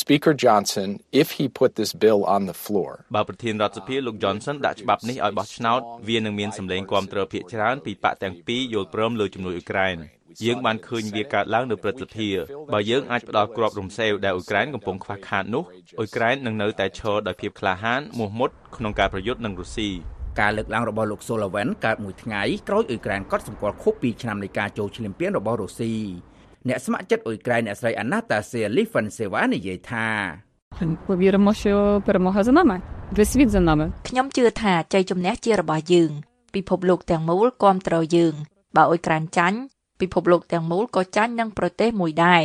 [0.01, 0.89] Speaker Johnson
[1.23, 9.99] if he put this bill on the floor បើប្រធានរដ្ឋសភាលោក Johnson ដាក់ច្បាប់នេះឲ្យបោះឆ្នោតវានឹងមានសម្លេងគាំទ្រភាគច្រើនពីបកទាំងពីរយល់ព្រមលើជំនួយអ៊ុយក្រែន
[10.46, 12.30] យើងបានឃើញវាកើតឡើងនៅព្រឹទ្ធសភា
[12.74, 15.64] បើយើងអាចផ្ដល់គ្រាប់រំសេវដែលអ៊ុយក្រែនកំពុងខ្វះខាតនោះ
[16.00, 19.90] អ៊ុយក្រែននឹងនៅតែឈរដោយភាពក្លាហានមោះមុតក្នុងការប្រយុទ្ធនឹងរុស្ស៊ី
[20.40, 25.94] ការលើកឡើងរបស់លោក Sullivan កើតមួយថ្ងៃក្រោយអ៊ុយក្រែនកត់សម្គាល់ខួប2ឆ្នាំនៃការចូលឈ្លានពានរបស់រុស្ស៊ី
[26.68, 30.10] អ្នកស្ម័គ្រចិត្តអ៊ុយក្រែនអ្នកស្រី Anastasia Lifantseva និយាយថា
[31.08, 32.82] Повіримо, що перемога за нами.
[33.12, 33.86] Весь світ за нами.
[34.08, 36.12] ខ្ញុំជឿថាជ័យជំនះជារបស់យើង
[36.56, 38.34] ពិភពលោកទាំងមូលគាំទ្រយើង
[38.76, 39.60] បើអ៊ុយក្រែនចាញ់
[40.05, 42.45] ពិភពលោកទាំងមូលក៏ចាញ់នឹងប្រទេសមួយដែរ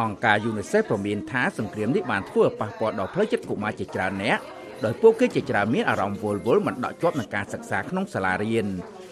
[0.00, 4.42] អង្គការ UNICEF ប្រមានថាសង្គ្រាមនេះបានធ្វើឲ្យប៉ះពាល់ដល់ផ្លូវចិត្តកុមារជាច្រើននាក់
[4.84, 8.66] ដោយពួកគេជាច្រើនមានអារម្មណ៍វល់វល់មិនដកជាប់នឹងការសិក្សាក្នុងសាលារៀន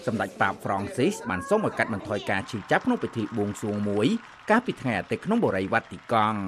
[0.07, 4.07] សម្ដេចប៉ាប Francis បានសូមឲ្យកាត់បន្ថយការឈឺចាប់ក្នុងពិធីបួងសួងមួយ
[4.51, 6.41] កាលពីថ្ងៃអាទិត្យក្នុងបូរីវ៉ាទីកង់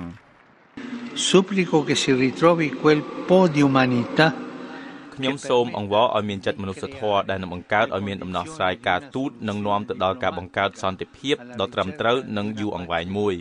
[1.27, 4.27] Supplico che si ritrovi quel po' di umanità
[5.22, 13.36] ខ្ញុំសូមអង្វរឲ្យមានចិត្តមនុស្សធម៌ដែលនឹងបង្កើតឲ្យមានដំណោះស្រាយការទូតនិងនាំទៅដល់ការបង្កើតសន្តិភាពដ៏ត្រឹមត្រូវនិងយូរអង្វែងមួយ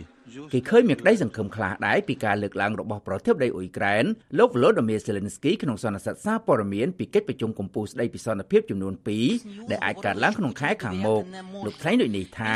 [0.53, 4.05] គេឃើញមានក្តីសង្ឃឹមខ្លះដែរពីការលើកឡើងរបស់ប្រធានាធិបតីអ៊ុយក្រែន
[4.37, 8.93] លោក Volodymyr Zelensky ក្នុងសន្និសីទសារព័ត៌មានពីកិច្ចប្រជុំកំពូលស្តីពីសន្តិភាពចំនួន
[9.31, 11.21] 2ដែលអាចកើតឡើងក្នុងខែខាងមុខ
[11.65, 12.55] លោកថ្លែងដូចនេះថា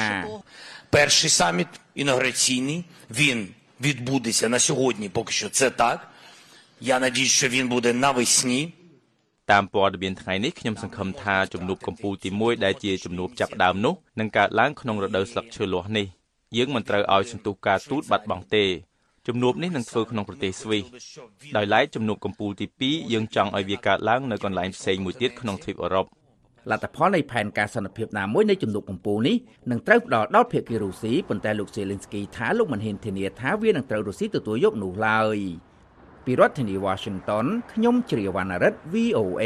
[0.97, 3.47] Перший саміт інаугураційний, він
[3.81, 6.07] відбудеться на сьогодні, поки що це так.
[6.81, 8.73] Я надіюсь, що він буде навесні.
[9.52, 16.06] តាមព័ត៌មានថ្ងៃនេះខ្ញុំសង្ឃឹមថាជំនួបកម្ពុជាទី1ដែលជាជំនួបចាប់ផ្ដើមនោះនឹងកើតឡើងក្នុងរដូវស្លឹកឈើលាស់នេះ
[16.56, 18.64] យើងមិនត្រូវឲ្យសន្ទុះការទូតបាត់បង់ទេ
[19.26, 20.84] ជំនួបនេះនឹងធ្វើក្នុងប្រទេសស្វីស
[21.56, 26.06] ដោយឡែកជំនួបកម្ពុជាទី2យើងចង់ឲ្យវាកើតឡើងនៅកន្លែងផ្សេងមួយទៀតក្នុងទ្វីបអឺរ៉ុប
[26.70, 29.36] លទ្ធផលនៃផែនការសន្តិភាពណាមួយនៃជំនួបកម្ពុជានេះ
[29.70, 35.38] នឹងត្រូវផ្ដល់ដល់ភាគីរុស្ស៊ីប៉ុន្តែលោកសេលីនស្គីថាលោកមិនហ៊ានធានាថាវានឹងត្រូវរុស្ស៊ីទទួលយកនោះឡើយ
[36.28, 39.44] ពីរដ្ឋធានី Washington ខ្ញុំជ្រាវណ្ណរិទ្ធ VOA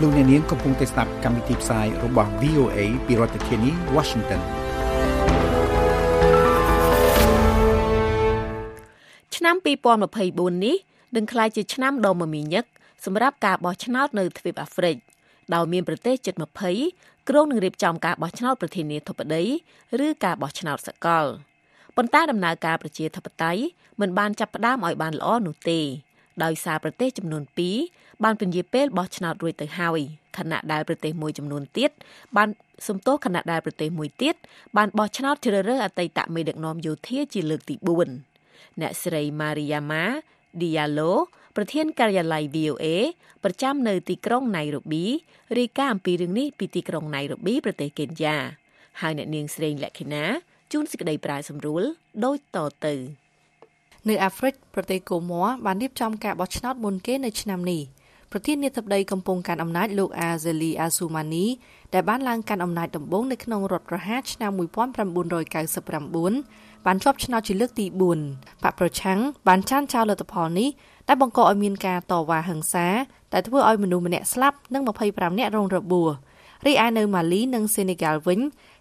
[0.00, 4.40] លោកអ្នកនាងកំពុងតែស្ដាប់កម្មវិធីផ្សាយរបស់ VOA ពីរដ្ឋធានី Washington
[9.36, 9.56] ឆ្នាំ
[10.10, 10.76] 2024នេះ
[11.16, 12.64] នឹងក្លាយជាឆ្នាំដ៏មមាញឹក
[13.04, 14.96] សម្រាប់ការបោះឆ្នោតនៅទ្វីបអាហ្វ្រិក
[15.54, 19.42] ដោយមានប្រទេសជិត20 គ្រោងនឹងរៀបចំការបោះឆ្នោតប្រធានាធិបតី
[20.04, 21.26] ឬការបោះឆ្នោតសកល
[21.96, 23.62] ប៉ុន្តែដំណើរការប្រជាធិបតេយ្យ
[24.00, 25.80] មិនបានចាប់ផ្ដើមឲ្យបានល្អនោះទេ
[26.44, 27.42] ដោយសារប្រទេសចំនួន
[27.82, 30.00] 2បានពន្យាពេលបោះឆ្នោតរួចទៅហើយ
[30.38, 31.90] ខណៈដែលប្រទេសមួយចំនួនទៀត
[32.36, 32.48] បាន
[32.88, 34.34] សំទោសខណៈដែលប្រទេសមួយទៀត
[34.76, 37.74] បានបោះឆ្នោតជ្រើសរើសអតីតមេដឹកនាំយោធាជាលើកទី
[38.28, 40.04] 4អ្នកស្រី Mariama
[40.60, 41.12] Diallo
[41.56, 42.84] ប្រធានការិយាល័យ VOA
[43.44, 45.04] ប្រចាំនៅទីក្រុងណៃរ៉ូប៊ី
[45.58, 48.36] រាយការណ៍អំពីរឿងនេះពីទីក្រុងណៃរ៉ូប៊ីប្រទេសកេនយ៉ា
[49.00, 50.24] ហើយអ្នកនាងស្រីលក្ខិណា
[50.72, 51.82] ជួនសេចក្តីប្រាយសម្រួល
[52.24, 52.94] ដូចតទៅ
[54.08, 57.82] នៅអាហ្វ្រិកប្រទេសកូម៉័របានរៀបចំការបោះឆ្នោតមុនគេនៅឆ្នាំនេះ
[58.32, 61.46] ប្រធានាធិបតីកំពុងកាន់អំណាចលោកអាហ្សេលីអាស៊ូម៉ានី
[61.94, 67.86] ដែលបានឡើងកាន់អំណាចដំបូងនៅក្នុងរដ្ឋប្រហារឆ្នាំ1999បានជាប់ឆ្នោតជាលើកទី
[68.26, 70.68] 4បកប្រឆាំងបានចានចោលលទ្ធផលនេះ
[71.08, 72.86] ដែលបង្កឲ្យមានការតវ៉ាហិង្សា
[73.32, 76.10] ដែលធ្វើឲ្យមនុស្សម្នាក់ស្លាប់និង25នាក់រងរបួស
[76.66, 78.40] រីឯនៅម៉ាលីនិងសេនេហ្គាល់វិញ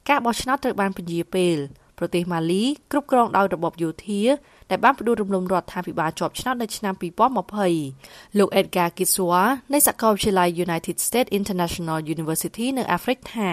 [0.09, 1.57] ការបោះឆ្នោតត្រូវបានពន្យាពេល
[1.99, 4.21] ប្រទេសម៉ាលីគ្រប់គ្រងដោយរបបយោធា
[4.69, 6.93] ដែលបានផ្ដួលរំលំរដ្ឋាភិបាលជាប់ឆ្នោតនៅឆ្នាំ
[7.71, 9.43] 2020លោក Edgar Kiswa
[9.73, 13.49] នៃសាកលវិទ្យាល័យ United States International University នៅអាហ្វ្រិកថា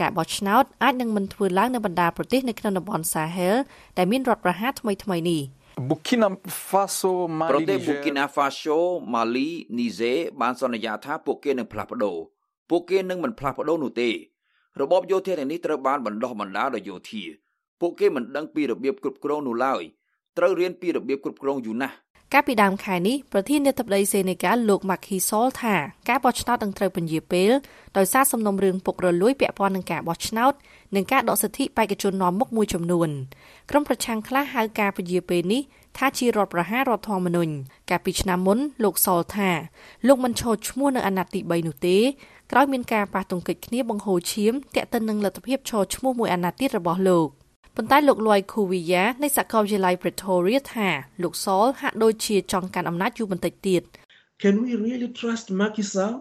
[0.00, 3.56] ការបោះឆ្នោតអាចនឹងមិនធ្វើឡើងនៅបណ្ដាប្រទេសនៅក្នុងតំបន់ Sahel
[3.98, 5.42] ដែលមានរដ្ឋប្រហារថ្មីៗនេះ
[5.78, 6.28] Burkina
[6.70, 7.12] Faso
[7.52, 8.78] ប្រទេស Burkina Faso
[9.12, 12.16] Mali Niger បានសន្យាថាពួកគេនឹងផ្លាស់ប្ដូរ
[12.70, 14.10] ពួកគេនឹងមិនផ្លាស់ប្ដូរនោះទេ
[14.80, 17.22] របបយោធាទាំងនេះត្រូវបានបណ្ដោះបណ្ដាលដោយយោធា
[17.80, 19.82] ពួកគេមិនដឹងពីរបៀបគ្រប់គ្រងនោះឡើយ
[20.38, 21.94] ត្រូវរៀនពីរបៀបគ្រប់គ្រងយូរណាស់
[22.36, 25.74] កាលពីដើមខែនេះប្រធានាធិបតីសេនេហ្គាល់លោក Macky Sall ថា
[26.08, 27.50] ការបោះឆ្នោតនឹងត្រូវពន្យាពេល
[27.96, 30.52] ដោយសារសំណុំរឿងពុករលួយពាក់ព័ន្ធនឹងការបោះឆ្នោត
[30.96, 33.08] និងការដកសិទ្ធិបេក្ខជននាំមុខមួយចំនួន
[33.70, 35.62] ក្រុមប្រឆាំងខ្លះហៅការពន្យាពេលនេះ
[35.98, 37.52] ថាជារដ្ឋប្រហាររដ្ឋធម្មនុញ្ញ
[37.90, 39.50] កាលពីឆ្នាំមុនលោកសលថា
[40.06, 41.96] លោកមិនឈរឈ្មោះនៅអាណត្តិទី3នោះទេ
[42.52, 47.28] ក្រោយមានការប៉ះទង្គិចគ្នាបង្ហូរឈាមតាក់ទិននឹងលទ្ធភាពឈរឈ្មោះមួយអាណត្តិទៀតរបស់លោក
[47.76, 50.88] ប៉ុន្តែលោកលួយខូវីយ៉ានៃសាកលវិទ្យាល័យ Pretoria ថា
[51.22, 53.82] លោកសលហាក់ដូចជាចង់កាន់អំណាចយូរបន្តិចទៀត
[54.42, 56.16] Can we really trust Macky Sall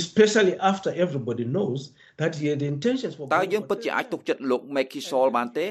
[0.00, 1.80] especially after everybody knows
[2.20, 5.66] that he had intentions for តើយើងពិតជាអាចទុកចិត្តលោក Macky Sall បានទេ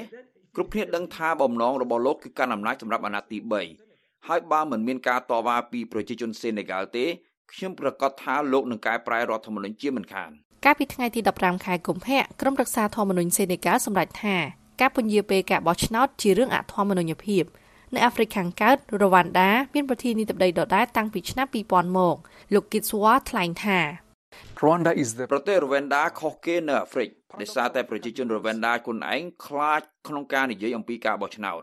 [0.56, 3.38] គ្រប់គ្នាដឹងថាបំណងរបស់លោកគឺកាន់អំណាចសម្រាប់អាណត្តិទី
[3.84, 7.06] 3ហើយបើមិនមានការតវ៉ាពីប្រជាជនសេនេហ្គាល់ទេ
[7.52, 10.30] ខ្ញុំប្រកាសថាលោកនឹងកែប្រែរដ្ឋធម្មនុញ្ញជាមិនខាន
[10.64, 14.36] កាលពីថ្ងៃទី15ខែកុម្ភៈក្រុមរក្សាធម្មនុញ្ញសេនេហ្គាល់សម្រេចថា
[14.80, 17.44] ការពន្យាពេលការបោះឆ្នោតជារឿងអធម្មនុញ្ញភាព
[17.94, 22.16] នៅអាហ្វ្រិកខាងកើតរវ៉ាន់ដាមានប្រធានាធិបតីដដែលតាំងពីឆ្នាំ2000មក
[22.54, 23.78] លោកគីតស្វ៉ាថ្លែងថា
[24.62, 27.08] Rwanda is the ប្រទេសរវ៉ាន់ដាខុសគេនៅអាហ្វ្រិក
[27.40, 31.62] ដោយសារតែប្រជាជនរវ៉ាន់ដាខ្លួនឯងខ្លាចក្នុងការនិយាយអំពីការបោះឆ្នោត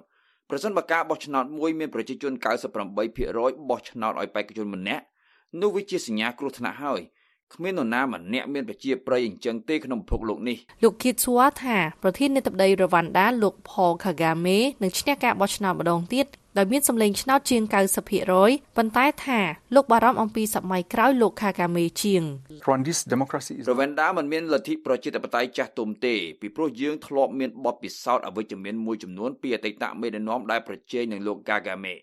[0.50, 2.34] ប្រសិនបើការបោះឆ្នោតមួយមានប្រជាជន
[2.82, 5.04] 98%បោះឆ្នោតឲ្យបេក្ខជនម្នាក់
[5.62, 7.02] នោះវាជាសញ្ញាគ្រោះថ្នាក់ហើយ
[7.54, 11.34] គ្មាននរណាម្នាក់មានប្រជាប្រិយអញ្ចឹងទេក្នុងពិភពលោកនេះលោកគីតស៊ូ
[11.64, 16.28] ថាប្រធានាធិបតីរវ៉ាន់ដាលោក Paul Kagame នឹងឈ្នះការបោះឆ្នោតម្ដងទៀត
[16.58, 17.62] ដោយមានសម្លេងឆ្នោតជាង
[18.20, 19.40] 90%ប៉ុន្តែថា
[19.76, 22.24] លោកបារម្ភអំពីសម័យក្រោយលោក Kagame ជាង
[22.66, 31.96] Rwandese democracy រវ៉ាន់ដាមិនមានលទ្ធិប្រជាធិបតេយ្យចាស់ទុំទេពីព្រោះយើងធ្លាប់មានបទពិសោធន៍អវិជ្ជមានមួយចំនួនពីអតីតមេដឹកនាំដែលប្រជែងនឹងលោក Kagame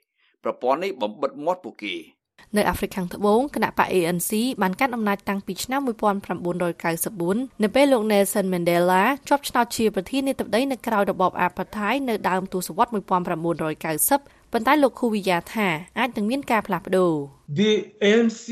[0.45, 1.97] ប្រព័ន្ធនេះបំបិតមាត់ពួកគេ
[2.57, 4.31] នៅអាហ្វ្រិកខាងត្បូងគណៈបក ANC
[4.63, 5.81] បានកាន់អំណាចតាំងពីឆ្នាំ
[6.53, 15.69] 1994នៅពេលលោក Nelson Mandela ជាប់ឆ្នោតជាប្រធានាធិបតីនៅក្រៅរបប Apartheid នៅដើមទសវត្សរ៍1990ប៉ុន្តែលោក Khuwiya ថា
[15.99, 17.13] អាចនឹងមានការផ្លាស់ប្ដូរ
[17.61, 17.73] The
[18.09, 18.47] ANC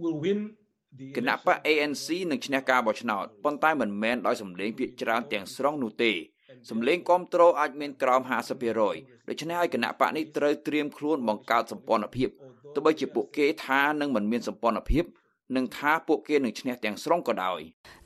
[0.00, 0.40] will win
[1.16, 6.12] គណៈបក ANC នឹងឈ្នះការបោះឆ្នោតប៉ុន្តែមិនមែនដោយសម្លេងភាគច្រើនទាំងស្រុងនោះទេ
[6.70, 8.20] សម្លេងគ្រប់គ្រងអាចមានក្រោម
[8.80, 12.28] 50%ដូច្នេះហើយគណៈបកនេះត្រូវត្រៀមខ្លួនបង្កើតសម្ព័ន្ធភាព
[12.74, 15.04] ទោះបីជាពួកគេថានឹងមិនមានសម្ព័ន្ធភាព
[15.56, 17.60] នឹងថាពួកគេនឹងឈ្នះទាំងស្រុងក៏ដោយ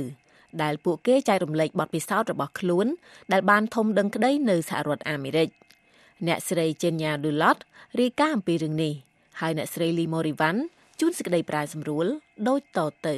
[0.63, 2.87] ដែលពួកគេចែករំលែកបទពិសោធន៍របស់ខ្លួន
[3.33, 5.49] ដែលបានធំដឹងក្តីនៅសហរដ្ឋអាមេរិក
[6.27, 7.59] អ្នកស្រី Jenya Dulot
[8.01, 8.93] រាយការណ៍អំពីរឿងនេះ
[9.41, 10.57] ហើយអ្នកស្រី Lee Morivan
[11.01, 12.07] ជួនសេចក្តីប្រាយសម្រួល
[12.49, 13.17] ដូចតទៅ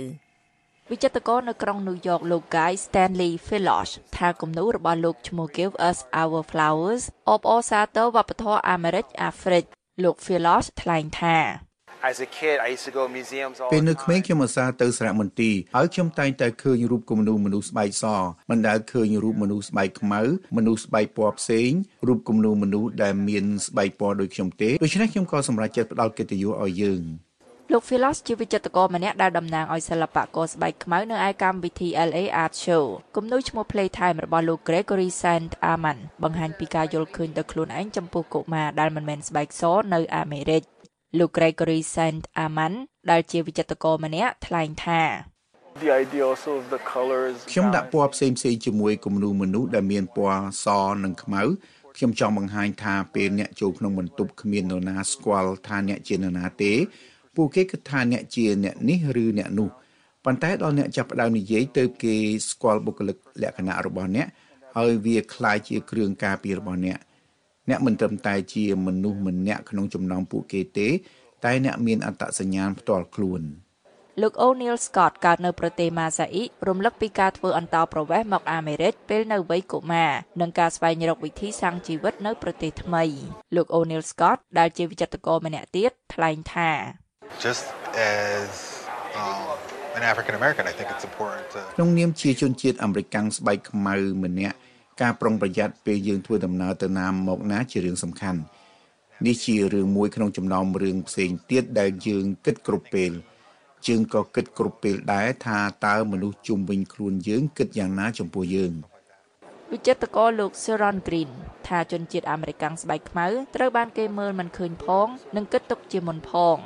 [0.91, 9.65] វិចិត្រករនៅក្រុងញូវយ៉កលោក Guy Stanley Philosh ថាគំនូររបស់លោកឈ្មោះ Give Us Our Flowers អបអរសាទរវប្បធម៌អាមេរិកអាហ្វ្រិក
[10.05, 11.66] លោក Philosh ថ្លែងថា
[12.03, 18.05] As a kid I used to go museums all ពេលនៅក្មេងខ្ញុំឧស្សាហ៍ទៅសារមន្ទីរហើយខ្ញុំតែងតែឃើញរូបគំនូរមនុស្សស្បែកស
[18.51, 20.21] មិនដែលឃើញរូបមនុស្សស្បែកខ្មៅ
[20.57, 21.71] មនុស្សស្បែកពណ៌ផ្សេង
[22.09, 27.05] រូបគំនូរមនុស្សដែលមានស្បែកពណ៌ដូចខ្ញុំទេដូច្នេះខ្ញុំក៏សម្រេចចិត្តផ្ដល់កិត្តិយសឲ្យយើង
[27.73, 32.85] លោក Philos ជាវិចិត្រករម្នាក់ដែលតំណាងឲ្យសិល្បករស្បែកខ្មៅនៅឯកម្មវិធី LA Art Show
[33.17, 39.63] គំនូរឈ្មោះ Playtime របស់លោក Gregory Saint Amman បង្ហាញពីការយល់ឃើញដល់ខ្លួនឯងចំពោះកុមារដែលមិនមែនស្បែកស
[39.95, 40.63] នៅអាមេរិក
[41.20, 42.74] លោក Gregory Saint Amman
[43.12, 45.02] ដែលជាវិចិត្រករម្នាក់ថ្លែងថា
[45.84, 50.68] The idea also of the colors ខ្ញុំដាក់ពណ៌ផ្សេងផ្សេងជាមួយគំនូរមនុស្សដែលមានពណ៌ស
[51.04, 51.42] និងខ្មៅ
[51.98, 56.74] ខ្ញុំចង់បង្ហាញថាពេលអ្នកចូលក្នុងបន្ទប់គ្មាននរណាស្គាល់ថាអ្នកជានរណាទេ
[57.36, 59.70] ពួកគេគិតថាអ្នកជាអ្នកនេះឬអ្នកនោះ
[60.26, 62.16] ប៉ុន្តែដល់អ្នកចាប់ផ្ដើមនិយាយទៅគេ
[62.50, 64.28] ស្គាល់បុគ្គលិកលក្ខណៈរបស់អ្នក
[64.76, 66.98] ហើយវាคล้ายជាគ្រឿងការពាររបស់អ្នក
[67.71, 70.89] អ្នកមិនត្រឹមតែជាមនុស្សម្នាក់ក្នុងចំណោមពួកគេទេ
[71.45, 73.43] តែអ្នកមានអត្តសញ្ញាណផ្ទាល់ខ្លួន
[74.23, 83.05] លោក O'Neil Scott កើតនៅប្រទេសម៉ាសាអ៊ីរំលឹកពីការធ្វើអន្តោប្រវេសន៍មកអាមេរិកពេលនៅវ័យកុមារនិងការស្វែងរកវិធីសាងជីវិតនៅប្រទេសថ្មី
[83.57, 86.71] លោក O'Neil Scott ដែលជាវិចិត្រករម្នាក់ទៀតថ្លែងថា
[87.45, 87.65] Just
[88.21, 88.51] as
[89.23, 89.57] um
[89.99, 93.95] an African American I think it's important to ក្នុងនាមជាជនជាតិអាមេរិកស្បែកខ្មៅ
[94.25, 94.57] ម្នាក់
[95.01, 98.41] ការប្រុងប្រយ័ត្នពេលយើងធ្វើដំណើរទៅណាមកណាជារឿងសំខាន់
[99.27, 103.13] នេះជារឿងមួយក្នុងចំណោមរឿងផ្សេងទៀតដែលយើងគិតគ្រប់ពេល
[103.87, 108.73] យើងក៏គិតគ្រប់ពេលដែរថាតើមនុស្សជុំវិញខ្លួនយើងគិតយ៉ាងណាចំពោះយើង
[109.73, 111.31] វិចិត្រករលោក Sharon Green
[111.67, 113.27] ថាជនជាតិអាមេរិកស្បែកខ្មៅ
[113.57, 116.59] ត្រូវបានគេមើលមិនឃើញផងនិងគិតទុកជាមុនផង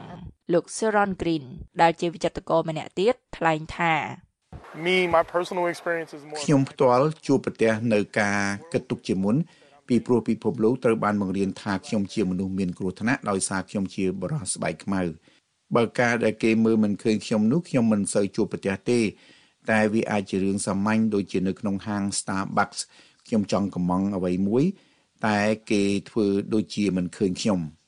[0.53, 1.45] លោក Sharon Green
[1.83, 3.95] ដែលជាវិចិត្រករម្នាក់ទៀតថ្លែងថា
[4.75, 8.39] Me my personal experience is more ខ្ញុំផ្ទាល់ជួបប្រទះនៅការ
[8.73, 9.37] គិតទុកជាមុន
[9.89, 15.03] ពីព្រោះពិភពលោកត្រូវបានបង្រៀនថាខ្ញុំជាមនុស្សមានគ្រោះថ្នាក់ដោយសារខ្ញុំជាបរិសុទ្ធស្បែកខ្មៅ
[15.77, 18.99] បើការដែលគេមើលមិនឃើញខ្ញុំនោះខ្ញុំមិនសូវជួបប្រទះទេ
[19.71, 22.79] តែវាអាចជារឿងសាមញ្ញដូចជានៅក្នុងហាង Starbucks
[23.27, 24.65] ខ្ញុំចង់កំងអ្វីមួយ
[25.27, 25.39] តែ
[25.71, 27.61] គេធ្វើដូចជាមិនឃើញខ្ញុំ។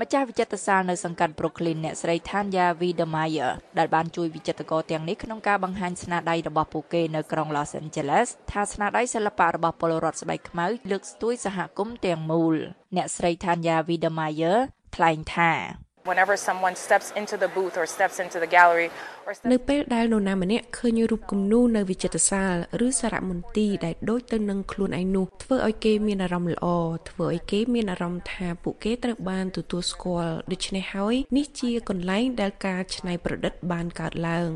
[0.00, 12.54] ម្ចាស់វិចិត្រសាលនៅសង្កាត់ Brooklyn អ្នកស្រី Tanya Wiedemeyer ដែលបានជួយវិចិត្រករទាំងនេះក្នុងការបង្ហាញស្នាដៃរបស់ពួកគេនៅក្រុង Los Angeles ថាស្នាដៃសិល្បៈរបស់ពលរដ្ឋស្បែកខ្មៅលើកស្ទួយសហគមន៍ទាំងមូល
[12.96, 14.58] អ្នកស្រី Tanya Wiedemeyer
[14.96, 18.88] ថ្លែងថា whenever someone steps into the booth or steps into the gallery
[19.26, 22.54] or នៅពេលដែលនរណាម្នាក់ឃើញរូបគំនូរនៅវិចិត្រសាល
[22.86, 26.66] ឬសារមន្ទីរដែលដូចទៅនឹងខ្លួនឯងនោះធ្វើឲ្យគេមានអារម្មណ៍ល្អ
[27.10, 34.50] ធ្វើឲ្យគេមានអារម្មណ៍ថាពួកគេត្រូវបានទទួលស្គាល់ដូច្នេះហើយនេះជាកន្លែងដែលការច្នៃប្រឌិតបានកើតឡើង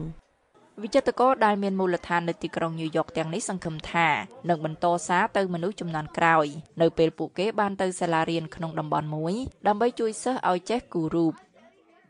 [0.83, 4.09] វិចិត្រករដែលមានមូលដ្ឋាននៅទីក្រុងញូវយ៉កទាំងនេះសង្ឃឹមថា
[4.49, 6.47] នឹងបន្តសារទៅមនុស្សចំនួនក្រោយ
[6.81, 9.35] នៅពេលពួកគេបានទៅសាលារៀនក្នុងតំបន់មួយ
[9.67, 11.35] ដើម្បីជួយសិស្សឲ្យចេះគូររូប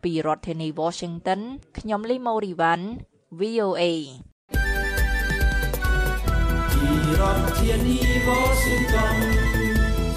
[0.03, 1.41] ពីរដ្ឋធានី Washington
[1.79, 2.87] ខ្ញុំលីម៉ូរីវ៉ាន់
[3.41, 3.83] VOA
[6.73, 7.99] ពីរដ្ឋធានី
[8.29, 9.17] Washington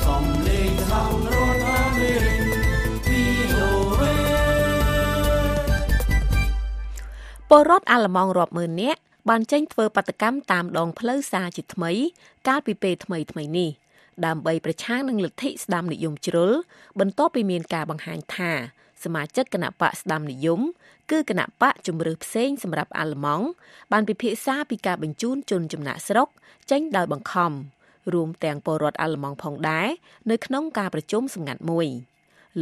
[0.03, 0.93] សំឡេងស
[1.37, 1.40] ហ
[7.53, 8.99] ពលរដ្ឋអាល្លឺម៉ង់រាប់ម៉ឺននាក់
[9.29, 11.91] បានចេញធ្វើបាតកម្មតាមដងផ្លូវសារជាថ្មី
[12.47, 13.69] កាលពីពេលថ្មីថ្មីនេះ
[14.25, 16.51] ដើម្បីប្រឆាំងនឹងលទ្ធិស្ដាមនិយមជ្រុល
[16.99, 18.51] បន្ទាប់ពីមានការបង្ហាញថា
[19.03, 20.59] សមាជិកគណៈបកស្ដាមនិយម
[21.11, 23.45] គឺគណៈបកជំរឿផ្សេងសម្រាប់អាល្លឺម៉ង់
[23.91, 26.27] បានពិភាក្សាពីការបញ្ជូនជនចំណាក់ស្រុក
[26.71, 27.51] ចេញដោយបង្ខំ
[28.13, 29.87] រួមទាំងពលរដ្ឋអាល្លឺម៉ង់ផងដែរ
[30.31, 31.87] នៅក្នុងការប្រជុំសម្ងាត់មួយ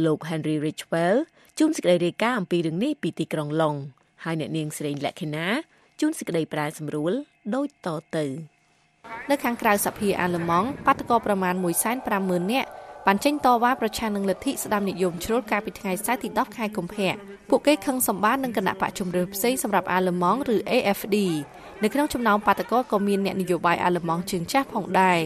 [0.04, 1.16] លោក Henry Richwell
[1.58, 3.76] ជួនសេចក្តីរាយការណ៍អំពីរឿងនេះពីទីក្រុងឡុង
[4.24, 5.46] ហើយអ្នកនាងស្រីលក្ខិណា
[6.00, 7.12] ជួនសេចក្តីប្រែសម្រួល
[7.54, 8.26] ដូចតទៅ
[9.30, 11.54] នៅខាងក្រៅសភាអាល្លឺម៉ង់បាតកោប្រមាណ
[12.02, 12.68] 150,000នាក់
[13.06, 17.14] បានចេញតវ៉ាប្រឆាំងនឹងលទ្ធិស្ដាមនិយមជ្រុលកាលពីថ្ងៃសៅរ៍ទី10ខែកុម្ភៈ
[17.48, 21.16] ពួកគេខឹងសម្បាននឹងគណៈបកជំរឿផ្សេងសម្រាប់អាល្លឺម៉ង់ឬ AFD
[21.82, 25.20] នៅក្នុងចំណោមបាតកោក៏មានអ្នកនយោបាយអាល្លឺម៉ង់ជើងចាស់ផងដែរ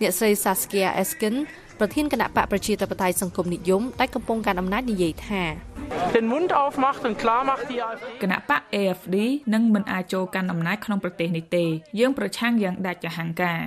[0.00, 1.34] អ្នកស្រី Saskia Esken
[1.80, 5.42] ប្រធានគណៈបកប្រជាធិបតេយ្យសង្គមនិយមដែលកំពុងកាន់អំណាចនិយាយថា
[6.14, 9.16] Den Mund aufmacht und klar macht die AfD គណៈបក AFD
[9.54, 11.64] នឹងមិនអាចចូលកាន់អំណាចក្នុងប្រទេសនេះទេ
[11.98, 13.60] យើងប្រឆាំងយ៉ាងដាច់ចហាងការ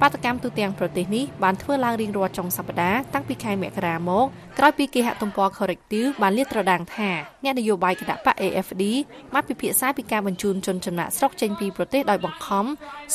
[0.00, 4.24] បាតកម្មទូទាំងប្រទេសនេះបានធ្វើឡើងរៀងរាល់ចុងសប្តាហ៍តាំងពីខែមករាមក
[4.58, 7.10] ក្រោយពីគេហទំព័រ Corrective បានលាតត្រដាងថា
[7.44, 8.82] អ្នកនយោបាយគណៈបក AFD
[9.34, 12.64] បានពិភាក្សាពីការបញ្ជូនជនចំណាក់ស្រុកចេញពីប្រទេសដោយបង្ខំ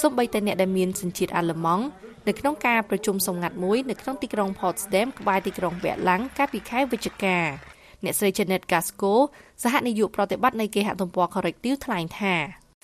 [0.02, 1.86] សូម្បីតែអ្នកដែលមានសញ្ជាតិអាល្លឺម៉ង់
[2.28, 7.38] នៅក្នុងការប្រជុំសម្ងាត់មួយនៅក្នុងទីក្រុង Potsdam ក្បែរទីក្រុងប៊ែរឡាំងកាលពីខែវិច្ឆិកា
[8.04, 9.14] អ្នកស្រី Janet Gasco
[9.64, 12.36] សហនាយកប្រតិបត្តិនៃគេហទំព័រ Corrective ថ្លែងថា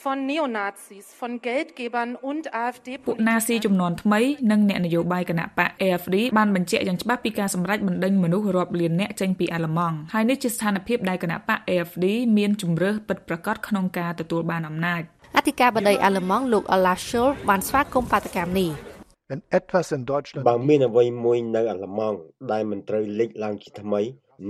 [0.04, 4.20] von Neonazis, von Geldgebern und AfD ពួកណាស៊ីចំនួនថ្មី
[4.52, 12.06] និងអ្នកនយោបាយគណៈបក AfD បានបញ្ជាក់យ៉ាងច្បាស់ពីការសម្រេចបណ្ដេញមនុស្សរាប់លានអ្នកចេញពីអាល្លឺម៉ង់ហើយនេះជាស្ថានភាពដែលគណៈបក AfD
[12.38, 15.02] មានជំរើសពិតប្រាកដក្នុងការទទួលបានអំណាច
[15.38, 18.91] អធិការបតីអាល្លឺម៉ង់លោក Olaf Scholz បានស្វាគមន៍បាតកម្មនេះ
[19.32, 22.17] Wenn etwas in Deutschland បើមានអ្វីមួយនៅអាល្លឺម៉ង់
[22.51, 24.01] ដែលមិនត្រូវលេចឡើងជាថ្មី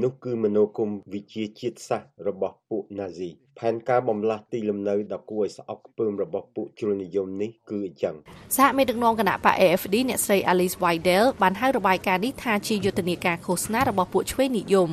[0.04, 3.30] នោះគឺមនោគមវិជ្ជាជាតិសាសន៍របស់ពួកណាស៊ី
[3.60, 8.16] ផែនការបំលាស់ទីលំនៅដ៏គួរឲ្យស្អប់ខ្ពើមរបស់ពួកជ្រុលនិយមនេះគឺអញ្ចឹង
[8.58, 14.90] សហមេដឹកនាំគណៈបក AFD អ្នកស្រី Alice Weidel បានហៅរបាយការណ៍នេះថាជាយុទ្ធនាការឃោសនារបស់ពួកឆ្វេងនិយម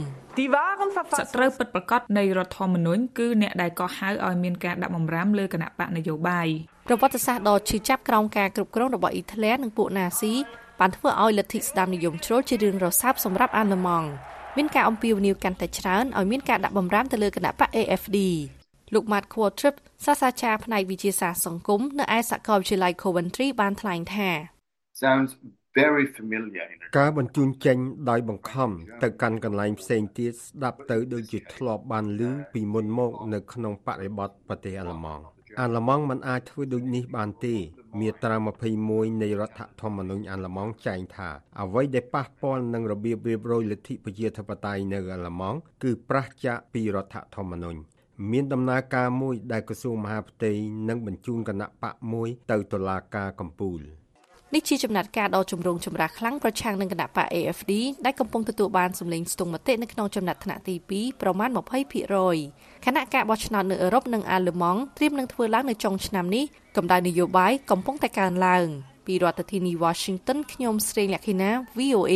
[1.19, 6.49] សត្រូវពិតប្រាកដនៃរដ្ឋធម្មនុញ្ញគឺអ្នកដែលកោះហៅឲ្យមានការដាក់បំរាមលើគណៈបកនយោបាយ
[6.91, 10.33] ប្រវត្តិសាស្ត្រដ៏ឈឺចាប់ក្រោមការគ្រប់គ្រងរបស់អ៊ីតាលីនិងពួកណាស៊ី
[10.81, 14.09] បានធ្វើឲ្យលទ្ធិស្ដាមនិយមជ្រុលជារឿងរសើបសម្រាប់អាល្លឺម៉ង់
[14.57, 18.19] មានការអំពាវនាវកាន់តែច្រើនឲ្យមានការដាក់បំរាមទៅលើគណៈបក AFD
[18.95, 19.75] លោក Matt Quatrip
[20.05, 24.31] សាស្ត្រាចារ្យផ្នែកវិទ្យាសាស្ត្រសង្គមនៅឯសាកលវិទ្យាល័យ Coventry បានថ្លែងថា
[25.03, 25.31] sounds
[25.81, 26.69] very familiar
[26.99, 27.79] ការបញ្ជូនចេញ
[28.11, 28.71] ដោយបង្ខំ
[29.03, 32.23] ទៅកាន់កន្លែងផ្សេងទៀតស្ដាប់ទៅដូចជាធ្លាប់បានឮ
[32.53, 35.25] ពីមុនមកនៅក្នុងបរិបទប្រទេសអាល្លឺម៉ង់
[35.61, 37.55] អាល្លឺម៉ង់មិនអាចធ្វើដូចនេះបានទេ
[38.01, 38.37] មាត្រា
[38.79, 41.29] 21នៃរដ្ឋធម្មនុញ្ញអាល្លឺម៉ង់ចែងថា
[41.61, 47.81] អ្វីដែលប៉ះពាល់នឹងរបៀបរៀបរយលទ្ធិប្រជាធិបតេយ្យនៅអាល្លឺម៉ង់គឺប្រឆាចពីរដ្ឋធម្មនុញ្ញ
[48.31, 50.53] មានដំណើរការមួយដែលក្រសួងមហាផ្ទៃ
[50.89, 53.81] នឹងបញ្ជូនគណៈបកមួយទៅតុលាការកំពូល។
[54.55, 57.73] នេះជាចំណាត់ការដ៏ចម្រូងចម្រាសខ្លាំងប្រឆាំងនឹងគណៈបក AFD
[58.05, 61.51] ដែលកំពុងទទួលបានសម្លេងស្ទង់មតិនៅក្នុងចំណាត់ថ្នាក់ទី2ប្រមាណ
[62.17, 66.45] 20%ខណៈការបោះឆ្នោតនៅអឺរ៉ុបនិងអាល្លឺម៉ង់ត្រៀមនឹងធ្វើឡើងនៅចុងឆ្នាំនេះ
[66.77, 68.67] កម្ដៅនយោបាយកំពុងតែកើនឡើង
[69.07, 72.15] ពីរដ្ឋធានី Washington ខ្ញុំស្រីលក្ខិណា VOA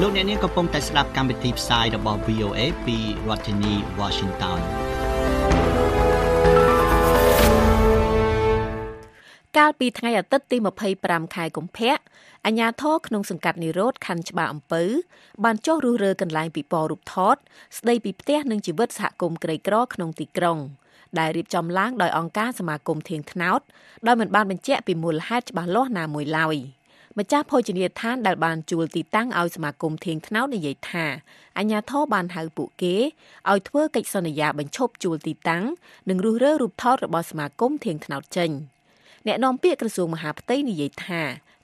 [0.00, 4.60] លោកអ្នកនាងកំពុងតែស្ដាប់កម្មវិធីផ្សាយរបស់ VOA ពីរដ្ឋធានី Washington
[9.58, 10.56] កាលពីថ្ងៃអាទិត្យទី
[10.96, 11.96] 25ខែកុម្ភៈ
[12.46, 14.82] អាជ្ញាធរក្នុងសង្កាត់និរោធខណ្ឌច្បារអំពៅ
[15.44, 17.36] បានចុះរុះរើកន្លែងពិព័រណ៍រូបថត
[17.78, 20.58] ស្ដីពីផ្ទះនិងជីវិតសហគមន៍ក្រីក្រក្នុងទីក្រុង
[21.18, 23.60] ដែលរៀបចំឡើងដោយអង្គការសមាគមធៀងថ្នោត
[24.06, 26.56] ដោយមិនបានបញ្ជាក់ពីមូលហេតុច្បាស់លាស់ណាមួយឡើយ
[27.18, 31.04] ម្ចាស់ភោជនីយដ្ឋានដែលបានជួលទីតាំងឲ្យសមាគមធៀងថ្នោតនិយាយថា
[31.58, 32.96] អញ្ញាធរបានហៅពួកគេ
[33.50, 35.64] ឲ្យធ្វើកិច្ចសន្យាបញ្ឈប់ជួលទីតាំង
[36.08, 38.52] និងរុះរើរូបថតរបស់សមាគមធៀងថ្នោតចេញ។
[39.26, 41.22] អ្នកនាំពាក្យក្រសួងមហាផ្ទៃនិយាយថា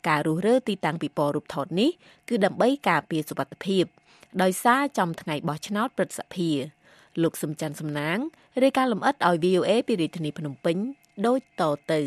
[0.08, 1.90] ការរុះរើទីតាំងពិព័រណ៍រូបថតនេះ
[2.28, 3.84] គឺដើម្បីការពារសុវត្ថិភាព
[4.42, 6.50] ដោយសារចំថ្ងៃបោះឆ្នោតព្រឹទ្ធសភា
[7.22, 8.18] លោកសំច័ន្ទសំណាង
[8.62, 10.76] រាយការណ៍លម្អិតឲ្យ VOA ពីរាជធានីភ្នំពេញ
[11.26, 12.00] ដូចតទៅ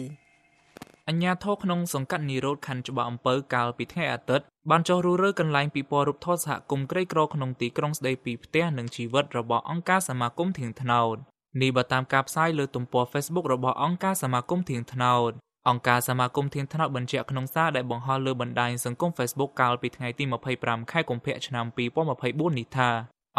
[1.09, 11.17] អញ្ញាធរក្នុងសង្កាត់នីរ៉ូតខណ្ឌច្បារអំពៅកាលពីថ្ងៃអាទិត្យបានចុះរុះរើកន្លែងពិព័រណ៍រូបថតសហគមន៍ក្រីក្រក្នុងទីក្រុងស្ដីពីផ្ទះនិងជីវិតរបស់អង្គការសមាគមធៀងថ្នោត
[11.61, 15.31] នេះបើតាមការផ្សាយលើទំព័រ Facebook របស់អង្គការសមាគមធៀងថ្នោត
[15.69, 20.23] អង្គការសមាគមធានថ្នោតបញ្ជាក់ក្នុងសារដែលបង្ហោះលើបណ្ដាញសង្គម Facebook កាលពីថ្ងៃទី
[20.57, 21.65] 25ខែកុម្ភៈឆ្នាំ
[22.11, 22.89] 2024នេះថា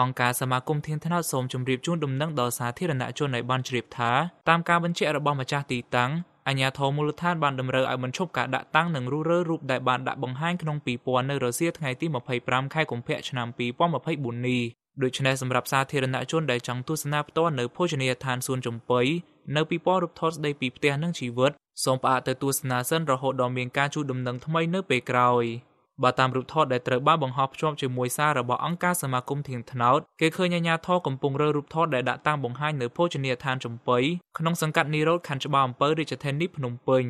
[0.01, 4.13] អង្គការសមាគមធានថ្នោតសូមជម្រាបជូនដំណឹងដល់សាធារណជនឲ្យបានជ្រាបថា
[4.49, 6.11] តាមការបញ្ជាក់របស់ម្ចាស់ទីតាំង
[6.49, 12.07] អាជ្ញាធរមូលដ្ឋានបានតម្រូវឲ្យបញ្ឈប់ការដាក់តាំងនិងរុះរើរូបដែលបានដាក់បង្ហាញក្នុងពិព័រណ៍នៅរសៀលថ្ងៃទី
[12.41, 14.63] 25ខែកុម្ភៈឆ្នាំ2024នេះ
[15.03, 19.05] ដូច្នេះសម្រាប់សាធារណជនដែលចង់ទស្សនាផ្ទាល់នៅភោជនីយដ្ឋានសួនចំបុី
[19.57, 21.53] នៅពិព័រណ៍រូបថតស្ដីពីផ្ទះនិងជីវិត
[21.85, 25.45] សូមផ្អាកទៅទស្សនាសិនរហូតដល់មានការជួបដំណឹងថ្មីនៅពេលក្រោយ
[26.03, 34.01] បើតាមរូបថតដែលត្រូវបានបង្ហោះភ្ជាប់ជាមួយសាររបស់អង្គការសមាគមធៀងថ្នោតគេឃើញអាជ្ញាធរកំពុងរើរូបថតដែលដាក់តាំងបង្ហាញនៅភោជនីយដ្ឋានចំបុី
[34.39, 37.05] ក្នុងសង្កាត់នីរ៉ូតខណ្ឌច្បារអំពៅរាជធានីភ្នំពេញ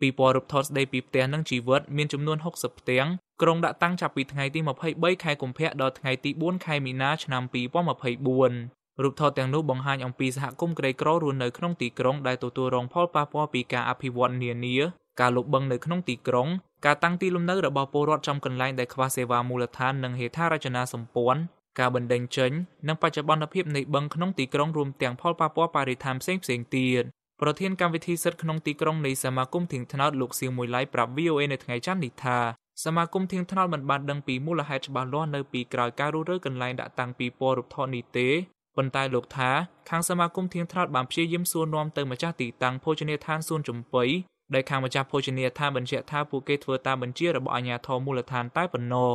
[0.00, 3.08] ពីពណ៌រូបថតស្ដីពីផ្ទះនិងជីវិតមានចំនួន60ផ្ទាំង
[3.42, 4.60] ក្រុងដាក់តាំងចាប់ពីថ្ងៃទី
[4.92, 14.76] 23ខែកុម្ភៈដល់ថ្ងៃទី4ខែមីនាឆ្នាំ2024 រូបថតទាំងនោះបង្ហាញអំពីសហគមន៍ក្រីក្ររស់នៅក្នុងទីក្រុងដែលទទួលរងផលប៉ះពាល់ពីការអភិវឌ្ឍនានា
[15.20, 16.48] ការលុបបង្នៅក្នុងទីក្រុង
[16.86, 21.40] ការតាំងទីលំនៅរបស់ពលរដ្ឋចំកន្លែងដែលខ្វះសេវាមូលដ្ឋាននិងហេដ្ឋារចនាសម្ព័ន្ធ
[21.78, 22.52] ការបណ្ដេញចេញ
[22.88, 26.42] និងបច្ចុប្បន្នភាពនៃបឹងក្នុងទីក្រុងរួមទាំងផលប៉ះពាល់បរិស្ថានផ្សេងៗ
[26.76, 27.04] ទៀត
[27.40, 32.38] ប្រធានកម្មវិធីសិទ្ធិក្នុងទីក្រុងនៃសមាគមធៀងថ្នោតលោកសៀងមួយឡៃប្រាប់ VOA នៅថ្ងៃច័ន្ទនេះថា
[32.84, 38.28] សមាគមធៀងថ្នោតមិនបានដឹងពីមូលហេតុច្បាស់លាស់នៅពីក្រោយការរុះរើកន្លែងដាក់តាំងពីពណ៌រូបថតនេះទេ
[38.76, 39.50] ប៉ុន្តែលោកថា
[39.90, 44.06] ខាងសមាគមធៀងថ្នោតបានព្យាយាមសួរនាំទៅម្ចាស់ទីតាំងភោជនីយដ្ឋានសួនចំបុី
[44.54, 49.12] ដែលខាងម្ចាស់ភោជនីយដ្ឋានបញ្ជាក់ថាពួកគេធ្វើតាមបញ្ជារបស់អាជ្ញាធរមូលដ្ឋានតែប៉ុណ្ណោះ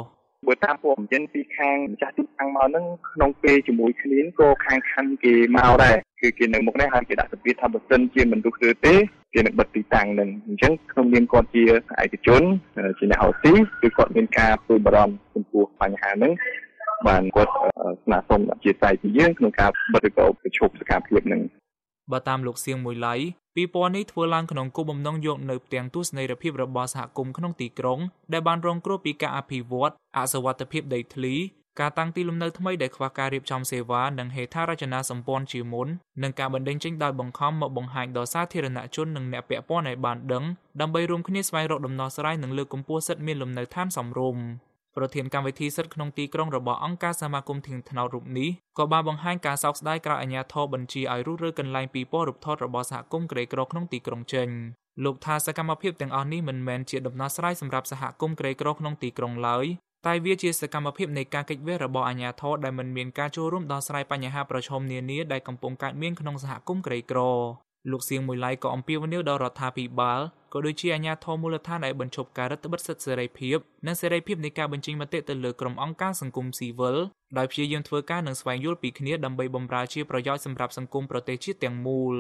[0.48, 8.96] បើតាមព័ត៌មានពីខាងម្ចាស់ទីតាំងមកហ្នឹងក្នុងពេលជាមួយគ្នាក៏ខាងខណ្ឌគេមកដែរគឺគេនៅមុខនេះហើយគេដាក់សម្ពាធថាបើសិនជាមិនរុះរើទេ
[9.34, 11.64] គេនឹងបិទទីតាំងនឹងអញ្ចឹងក្នុងនាមគាត់ជា
[12.04, 12.42] ឯកជន
[12.98, 16.34] ជាអ្នកហៅស៊ីគឺគាត់មានការព្រួយបារម្ភចំពោះបញ្ហាហ្នឹង
[17.08, 17.52] បានគាត់
[18.04, 21.42] ស្នើសុំអធិស្ឋានពីយើងក្នុងការបិទឬក៏ប្រឈប់សកម្មភាពហ្នឹង
[22.12, 23.16] បើតាមលោកសៀងមួយឡៃ
[23.56, 28.00] ពីពណ៌នេះធ្វើឡើងក្នុងគោលបំណងយកនៅផ្ទាំងទស្សនីយភាពរបស់សហគមន៍ក្នុងទីក្រុង
[28.34, 31.36] ដែលបានរងគ្រោះពីការអភិវឌ្ឍអសវត្ថភាពដីធ្លី
[31.80, 35.88] ការតាំងទីលំនៅថ្មីដែលខ្វះការរៀបចំសេវានិងហេដ្ឋារចនាសម្ព័ន្ធជាមុន
[36.24, 40.44] និងការបណ្តេញចេញដោយបង្ខំមកបង្ហាញដល់សាធារណជននិងអ្នកពាក់ព័ន្ធឲ្យបានដឹង
[40.82, 44.44] ដើម្បីរួមគ្នាស្វែងរកដំណោះស្រាយនិងលើកកម្ពស់សិទ្ធិមានលំនៅឋានសមរម្យ
[44.98, 54.50] ប្រធានកម្មវិធីសិទ្ធិក្នុងទីក្រុងរបស់អង្គការសមាគមធៀងថ្នោតរូបនេះក៏បានបង្ហាញការសោកស្ដាយក្រោយអាជ្ញាធរបញ្ជាឲ្យរុះរើកន្លែងពីពណ៌រូបថតរបស់សហគមន៍ក្រីក្រក្នុងទីក្រុងចេញ
[55.04, 59.66] លោកថាសកម្មភាពទាំងអស់នេះមិនមែនជាដំណោះស្រាយសម្រាប់សហគមន៍ក្រីក្រក្នុងទីក្រុងឡើយ
[60.06, 67.20] តែវាជាសកម្មភាពនៃការកិច្ចវេះរបស់អាជ្ញាធរដែលមិនមានការចូលរួមដោះស្រាយបញ្ហាប្រឈមនានាដែលកំពុងកើតមានក្នុងសហគមន៍ក្រីក្រ
[67.92, 70.22] លោកសៀងមួយឡៃក៏អំពាវនាវដល់រដ្ឋាភិបាល
[70.54, 73.58] ក៏ដូចជាអាជ្ញាធរមូលដ្ឋានឲ្យបញ្ឈប់ការរដ្ឋបិទសិទ្ធិសេរីភាព
[73.88, 76.98] និងសេរីភាពនៃការបញ្ចេញមតិទៅលើក្រុមអង្គការសង្គមស៊ីវិល
[77.38, 82.16] ដោយព្យាយាមធ្វើការនិងស្វែងយល់ពីគ្នាដើម្បីបម្រើជាប្រយោជន៍សម្រាប់សង្គមប្រទេសជាតិទាំងមូល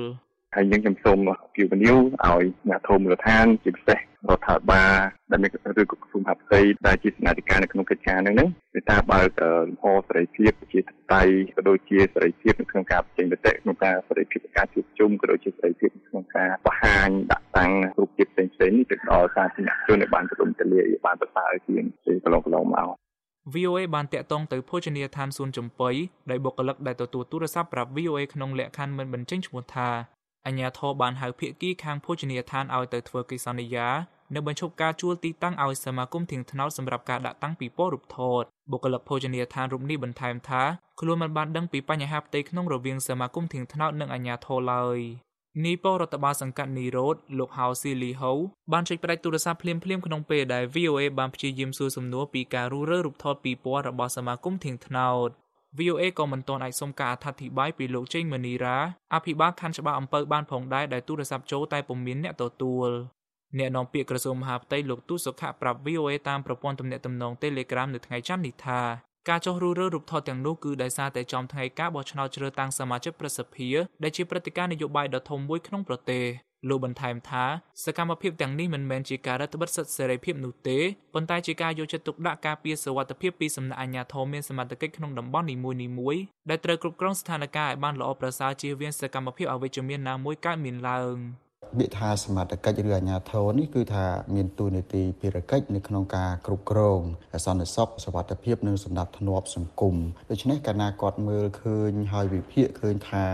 [0.56, 1.18] ហើយយើងខ្ញុំសូម
[1.56, 4.96] ពីវនីវឲ្យអាជ្ញាធរមូលដ្ឋានជាពិសេសរដ្ឋាភិបាល
[5.32, 10.80] ដែលមានឬក៏ក្រសួងហាផ្ទៃដែលជាសមាជិកនៅក្នុងកិច្ចការហ្នឹងគឺថាបើកលំហសេរីភាពជា
[11.14, 11.24] តៃ
[11.56, 22.90] ក៏ដូចជាសេរីភាពនៅក្នុងការបញ្ចេញមតិក្នុងការសេរីភាពនៃការជួបជុំក៏ដូចជាសេរីភាពក្នុងការបង្ហាញដាក់តាំងរូបភាពផ្សេងៗនេះទៅដល់សាធារណជនឲ្យបានទូលំទូលាយបានប្រសើរជាងពេលកន្លងកន្លងមក
[23.54, 25.94] VOA បានតាក់ទងទៅភោជនីយដ្ឋានសួនចំបុី
[26.30, 29.90] ដែលបុគ្គលិកដែលទទួលទូរស័ព្ទប្រាប់ VOA ក្នុងលក្ខខណ្ឌមិនបញ្ចេញឈ្មោះថា
[30.48, 33.88] អញ្ញាធរបានហៅភាគីខាងភោជនីយដ្ឋានឲ្យទៅធ្វើកិច្ចសន្យា
[34.34, 40.64] និងបញ្ឈប់ការជួលទីតាំងឲ្យសមាគមធៀងថ្នោតសម្រាប់ការដាក់តាំងពិព័រណ៍រូបថតបុគ្គលិកភោជនីយដ្ឋានរូបនេះបន្ថែមថា
[41.00, 45.00] ខ្លួនមិនបានដឹងពីបញ្ហាផ្ទៃក្នុងរវាងសមាគមធៀងថ្នោតនិងអាជ្ញាធរឡើយ
[45.66, 48.32] នីពរដ្ឋបាលសង្កាត់នីរ៉ូតលោកហៅស៊ីលីហូ
[48.72, 55.30] បានចុចផ្ដាច់ទូរស័ព្ទភ្លាមៗក្នុងពេលដែល VOA បានព្យាយាមសួរសំណួរពីការរុះរើរូបថតពីពណ៌របស់សមាគមធៀងថ្នោត
[55.78, 58.78] VOA ក៏មិនទាន់អាចសុំការអធិប្បាយពីលោកចេងមនីរ៉ា
[59.14, 62.90] អភិបាលខណ្ឌច្បារអំពៅបានផងដែរដែលទូរស័ព្ទចូលតែពុំមានអ្នកទទួល
[63.58, 68.82] អ្នកនាំពាក្យក្រសួងមហាផ្ទៃលោកទូសុខៈប្រាប់ VOA តាមប្រព័ន្ធទំនាក់ទំនង Telegram នៅថ្ងៃច័ន្ទនេះថា
[69.30, 73.70] ការចុះរុះរើរូបថតទាំងនោះគឺដោយសារតែចំថ្ងៃការបោះឆ្នោតជ្រើសតាំងសមាជិកប្រសិទ្ធិ
[74.04, 76.26] ដែលជាព្រឹត្តិការណ៍នយោបាយដ៏ធំមួយក្នុងប្រទេស
[76.70, 77.46] លោកបន្ថែមថា
[77.84, 80.80] សកម្មភាពទាំងនេះមិនមែនជាការរដ្ឋបិទសិទ្ធិសេរីភាពនោះទេ
[81.14, 85.56] ប៉ុន្តែជាការយកចិត្តទុកដាក់ការពារសុវត្ថិភាពពីសំណាក់អាជ្ញាធរមានសមត្ថកិច្ចក្នុងតំបន់នី
[86.00, 91.18] មួយៗដែលត្រូវគ្រប់គ្រងស្ថានភាពឲ្យបានល្អប្រសើរជៀសវាងសកម្មភាពអវិជ្ជមានណាមួយកើតមានឡើង។
[91.78, 94.06] ពាក្យថាសមត្ថកិច្ចឬអាជ្ញាធរនេះគឺថា
[94.36, 97.00] មានតួនាទីភារកិច្ចនៅក្នុងការគ្រប់គ្រង
[97.46, 99.96] សន្តិសុខសុវត្ថិភាពនិងសម្ដាប់ធ្នាប់សង្គម
[100.32, 103.26] ដូច្នេះកាលណាគាត់មើលឃើញហើយវិភាគឃើញថា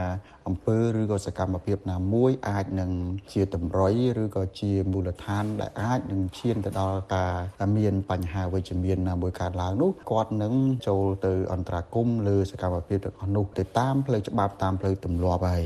[0.47, 2.91] អំពើឬក៏សកម្មភាពណាមួយអាចនឹង
[3.33, 7.33] ជាតម្រុយឬក៏ជាមូលដ្ឋានដែលអាចនឹងឈានទៅដល់ការ
[7.77, 10.53] មានបញ្ហាវិជ្ជមានណាមួយកើតឡើងនោះគាត់នឹង
[10.87, 15.63] ចូលទៅអន្តរាគមលើសកម្មភាពទាំងអស់នោះទៅតាមផ្លូវច្បាប់តាមផ្លូវទម្លាប់ហើយ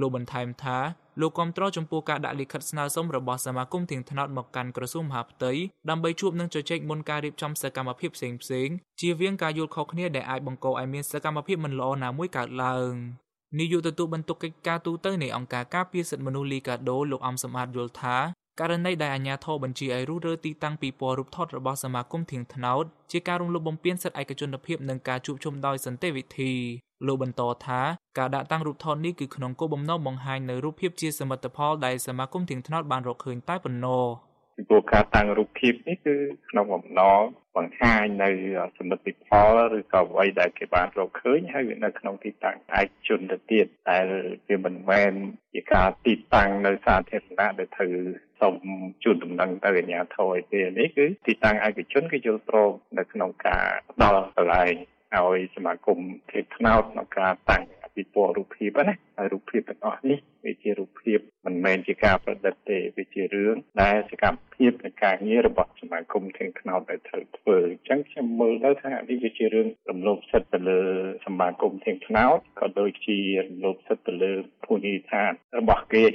[0.00, 0.78] លោកបន្ថែមថា
[1.20, 5.52] លោកគាំទ្រចំពោះការដាក់លិខិតស្នើសុំរបស់សមាគមទៀងថ្នោតមកកាន់ក្រសួងមហាផ្ទៃ
[5.90, 8.68] ដើម្បីជួបនឹងជជែកមុនការរៀបចំសកម្មភាពផ្សេងផ្សេង
[9.00, 12.92] ជៀសវាងការយល់ខុសគ្នាដែលអាចបង្កឲ្យមានសកម្មភាពមិនល្អណាមួយកើតឡើង
[13.56, 18.16] នាយកទទួលបន្ទុកកិច្ចការទូតនៃអង្គការការពារសិទ្ធិមនុស្សលីកាដូលោកអំសំអាតយល់ថា
[18.60, 26.52] ករណីដែលអាជ្ញាធរបញ្ជាឲ្យរុះរើទីតាំងពីពណ៌រូបថតរបស់សមាគមធៀងថ្នោតជាការរំលោភបំពានសិទ្ធិឯកជនភាពនិងការជួបជុំដោយសន្តិវិធី
[27.06, 27.80] លោកបន្តថា
[28.18, 34.04] ការដាក់តាំងរូបថតនេះគឺក្នុងគោលបំណងបង្ហាញនៅរូបភាពជាសមិទ្ធផលដែលសមាគមធៀងថ្នោតបានរកឃើញតែប៉ុណ្ណោះ
[34.58, 36.14] ពីព្រោះការតាំងរូបភាពនេះគឺ
[36.50, 37.22] ក្នុងបំណង
[37.56, 38.30] បង្ហាញនៅ
[38.78, 43.98] សមិទ្ធផលឬក៏អ្វីដែលគេបានរកឃើញហើយវានៅក្នុងទីតាំងឯកជនទៅទៀតតែ
[44.48, 45.12] វាមិនមែន
[45.54, 47.92] ជាការទីតាំងនៅសាធារណៈដែលត្រូវ
[48.40, 48.56] សូម
[49.04, 54.74] ជូនដំណឹងទៅអាជ្ញាធរឯទេនេះគឺទីតាំងឯកជនគឺយល់ព្រមនៅក្នុងការផ្ដល់កន្លែង
[55.16, 55.98] ឲ្យសមាគម
[56.30, 57.64] ធាតថ្នោតក្នុងការតាំង
[57.98, 70.80] ពិព័រណ៍រូបភាពណាហើយរូបភាពទាំងអស់នេះវាជារូបភាពមិនមែនជាការប្រឌិតទេវាជារឿងដែលសកម្មភាពនៃការងាររបស់សមាគមធានថ្នោតដែលត្រូវធ្វើអញ្ចឹងខ្ញុំមើលទៅថានេះវាជារឿងរំលោភសិទ្ធិទៅលើ
[71.26, 73.18] សមាគមធានថ្នោតក៏ដូចជា
[73.48, 74.32] រំលោភសិទ្ធិទៅលើ
[74.64, 76.06] ភូមិឋានរបស់គេ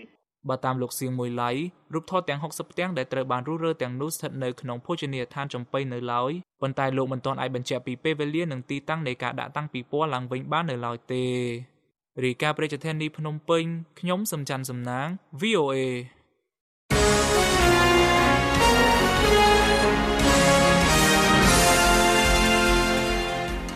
[0.50, 1.52] បើតាមលោកសៀងមួយឡៃ
[1.94, 6.32] រូបថតទាំង60ផ្ទាំងដែលត្រូវបានរុះរើទាំងនោះស្ថិតនៅក្នុងភោជនីយដ្ឋានចំបៃនៅឡើយ
[6.62, 11.24] ប៉ុន្តែលោកមិនទាន់អាចបញ្ជាក់ពីពេលវេលានិងទីតាំងនៃការដាក់តាំងពិព័រណ៍ឡើងវិញបាននៅឡើយទេ
[12.22, 13.64] រាយការណ៍ប្រជាធានីភ្នំពេញ
[14.00, 15.08] ខ្ញុំសំច័ន្ទសំណាង
[15.42, 15.78] VOA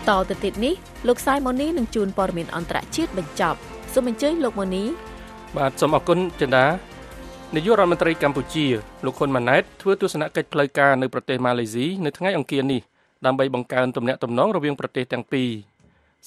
[0.09, 0.75] តទៅទៀតនេះ
[1.07, 3.59] លោកសាយម៉ូនីនឹងជួនព័ត៌មានអន្តរជាតិបញ្ចប់
[3.93, 4.83] សូមអញ្ជើញលោកម៉ូនី
[5.57, 6.65] បាទសូមអរគុណចិន្តា
[7.55, 8.65] នាយករដ្ឋមន្ត្រីកម្ពុជា
[9.05, 12.81] លោកហ៊ុនម៉ាណែតធ្វើទស្សនកិច្ចផ្លូវការនៅប្រទេសម៉ាឡេស៊ីនៅថ្ងៃអង្គារនេះ
[13.25, 15.49] ដើម្បីបង្កើនទំនាក់ទំនងរវាងប្រទេសទាំងពីរ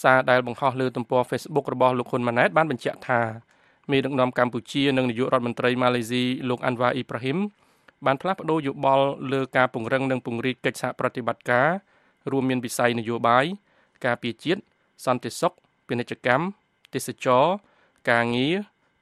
[0.03, 3.21] សារដែលបង្ហោះលើទំព័រ Facebook របស់លោកហ៊ុនម៉ាណែតបានបញ្ជាក់ថា
[3.91, 7.39] មេដឹកនាំកម្ពុជានិងនាយករដ្ឋមន្ត្រីម៉ាឡេស៊ីលោកអាន់វ៉ាអ៊ីប្រាហ៊ីម
[8.07, 11.69] បានផ្លាស់ប្តូរយោបល់លើការពង្រឹងនិងពង្រីកកិច្ចសហប្រតិបត្តិការ
[12.31, 13.45] រួមមានវិស័យនយោបាយ
[14.05, 14.61] ការពារជាតិ
[15.07, 15.53] សន្តិសុខ
[15.87, 16.45] ពាណិជ្ជកម្ម
[16.95, 17.45] ទេសចរ
[18.11, 18.55] ការងារ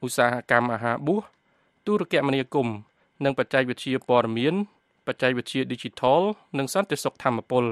[0.04, 1.22] ឧស្សាហកម្មអាហារបួស
[1.86, 2.76] ទូរគមនាគមន៍
[3.24, 4.54] និងបច្ចេកវិទ្យាព័ត៌មាន
[5.06, 6.20] បច្ចេកវិទ្យា Digital
[6.58, 7.64] និងសន្តិសុខធម្មពល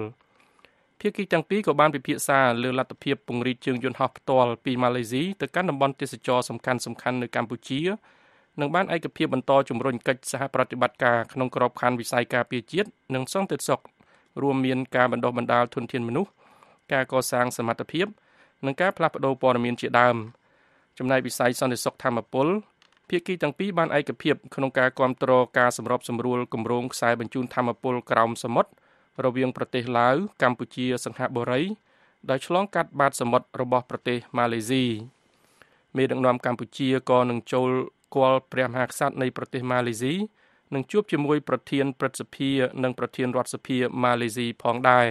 [1.01, 7.81] ភាគីទាំងពីរក៏បានពិភាក្សាលើលទ្ធភាពពង្រីកជើងយន្តហោះផ្ទាល់ពីម៉ាឡេស៊ីទៅកាន់តំបន់ទេសចរសំខាន់ៗនៅកម្ពុជា
[8.61, 13.81] និងបានឯកភាពបន្តជំរុញកិច្ចសហប្រតិបត្តិការក្នុងក្របខ័ណ្ឌវិស័យការពារជាតិនិងសន្តិសុខ
[14.43, 16.31] រួមមានការបណ្ដុះបណ្ដាលធនធានមនុស្ស
[16.93, 18.07] ការកសាងសមត្ថភាព
[18.67, 20.17] និងការផ្លាស់ប្តូរព័ត៌មានជាដើម
[20.99, 22.47] ចំណែកវិស័យសន្តិសុខធម្មពល
[23.09, 28.71] ភាគីទាំងពីរបានឯកភាពក្នុងការគ្រប់គ្រងការសម្របសម្រួលគម្រោងខ្សែបញ្ជូនធម្មពលក្រោមសមុទ្រ
[29.25, 31.63] រវាងប្រទេសឡាវកម្ពុជាសង្ហបុរី
[32.29, 34.85] ដែលឆ្លងកាត់បាតសមុទ្ររបស់ប្រទេសម៉ាឡេស៊ី
[35.97, 37.71] មេដឹកនាំកម្ពុជាក៏នឹងចូល
[38.15, 40.15] គាល់ព្រះមហាក្សត្រនៃប្រទេសម៉ាឡេស៊ី
[40.75, 42.51] នឹងជួបជាមួយប្រធានព្រឹទ្ធសភា
[42.83, 45.09] និងប្រធានរដ្ឋសភាម៉ាឡេស៊ីផងដែរ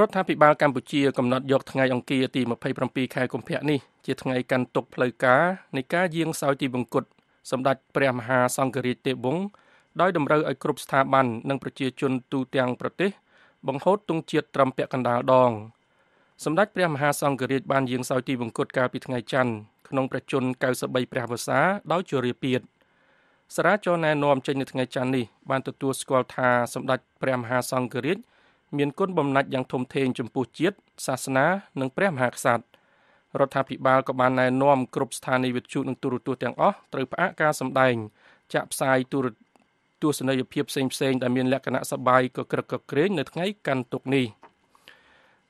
[0.00, 2.40] រដ្ឋាភិបាលកម្ពុជាកំណត់យកថ្ងៃអង្គារទី
[2.78, 5.42] 27ខែកុម្ភៈនេះជាថ្ងៃកាន់ទុក្ខផ្លូវការ
[5.76, 7.04] នៃការយាងសោយទីវង្គត
[7.50, 9.44] សម្ដេចព្រះមហាសង្ឃរាជទេវវង្ស
[10.00, 13.10] ដោយតម្រូវឲ្យគ្រប់ស្ថាប័ននិងប្រជាជនទូទាំងប្រទេស
[13.68, 15.50] បង្ហូតទង់ជាតិត្រឹមពាក់កណ្ដាលដង
[16.44, 19.52] សម្ដេចព្រះមហាសង្ឃរាជបានយាងសោយទីវង្គតកាលពីថ្ងៃច័ន្ទ
[19.88, 20.48] ក្នុងព្រះជន្ម
[20.80, 21.60] 93ព្រះវស្សា
[21.92, 22.60] ដោយជរាពាធ
[23.56, 28.18] សារាចរណែនាំចេញនៅថ្ងៃច័ន្ទនេះបានទទួលស្គាល់ថាសម្ដេចព្រះមហាសង្ឃរាជ
[28.78, 31.46] មានគុណបំណាច់យ៉ាងធំធេងចំពោះជាតិសាសនា
[31.80, 32.64] និងព្រះមហាក្សត្រ
[33.40, 37.94] រដ្ឋាភិបាលក៏បានណែនាំគ្រប់ស្ថានីយវិទ្យុនិងទូរទស្សន៍ទាំងអស់ត្រូវផ្អាកការសម្ដែង
[38.54, 39.26] ចាក់ផ្សាយទូរ
[40.02, 44.26] ទស្សនីយភាពផ្សេងផ្សេងដែលមានលក្ខណៈសបាយក៏ក្រឹកក៏ក្រែងនៅថ្ងៃកាន់ទុកនេះ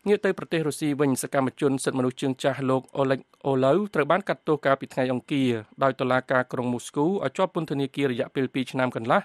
[0.08, 5.50] ងាកទៅប្រទេសរុស្ស៊ីវិញសកម្មជនសិទ្ធិមនុស្សជើងចាស់លោកអូលេកអូឡូវត្រូវបានកាត់ទោសកាលពីថ្ងៃអង្គារ
[5.82, 9.20] ដោយតុលាការក្រុងមូស្គូឲ្យជាប់ពន្ធនាគាររយៈពេល2ឆ្នាំកន្លះ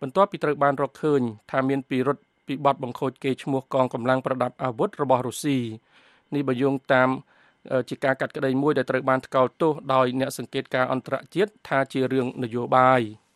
[0.00, 1.20] បន្ទាប់ពីត្រូវបានរកឃើញ
[1.50, 5.58] ថាមានពិរុទ្ធ ពីបទបង្ខូចគេឈ្មោះកងកម្លាំងប្រដាប់អាវុធរបស់រុស្ស៊ី
[6.34, 7.08] នេះបើយោងតាម
[7.88, 13.00] ជាការកាត់ក្តីមួយដែលត្រូវបានថ្កោលទោសដោយអ្នកសង្កេតការអន្តរជាតិថាជារឿងនយោបាយ។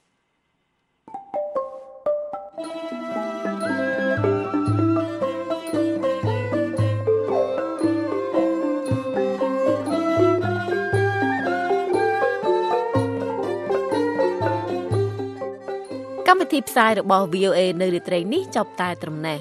[16.35, 19.39] កម្មវិធីផ្សាយរបស់ VOA នៅរាត្រីនេះចប់តែត្រឹមនេះ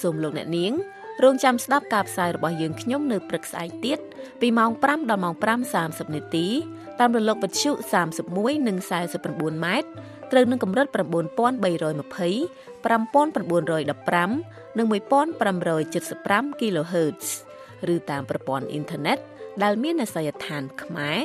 [0.00, 0.72] សូមលោកអ្នកនាង
[1.22, 3.98] រងចាំស្ដាប់ការផ្សាយរបស់យើងខ្ញុំនៅព្រឹកស្អែកទៀត
[4.40, 5.34] ពីម៉ោង5ដល់ម៉ោង
[5.74, 6.46] 5:30នាទី
[7.00, 7.70] តាមរលកវិទ្យុ
[8.18, 8.76] 31និង
[9.20, 9.88] 49ម៉ែត្រ
[10.30, 10.96] ត្រូវនឹងកម្រិត9320
[12.84, 17.26] 5915និង1575 kHz
[17.94, 19.18] ឬតាមប្រព័ន្ធអ៊ីនធឺណិត
[19.62, 21.18] ដែលមានអាសយដ្ឋានខ្មែរ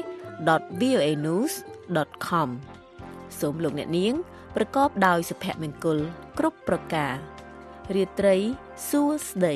[0.82, 2.50] .voanews.com
[3.40, 4.16] សូមលោកអ្នកនាង
[4.60, 6.00] ប្រកបដោយសុភមង្គល
[6.38, 7.14] គ្រប់ប្រការ
[7.96, 8.36] រាត្រី
[8.90, 9.56] សួស្តី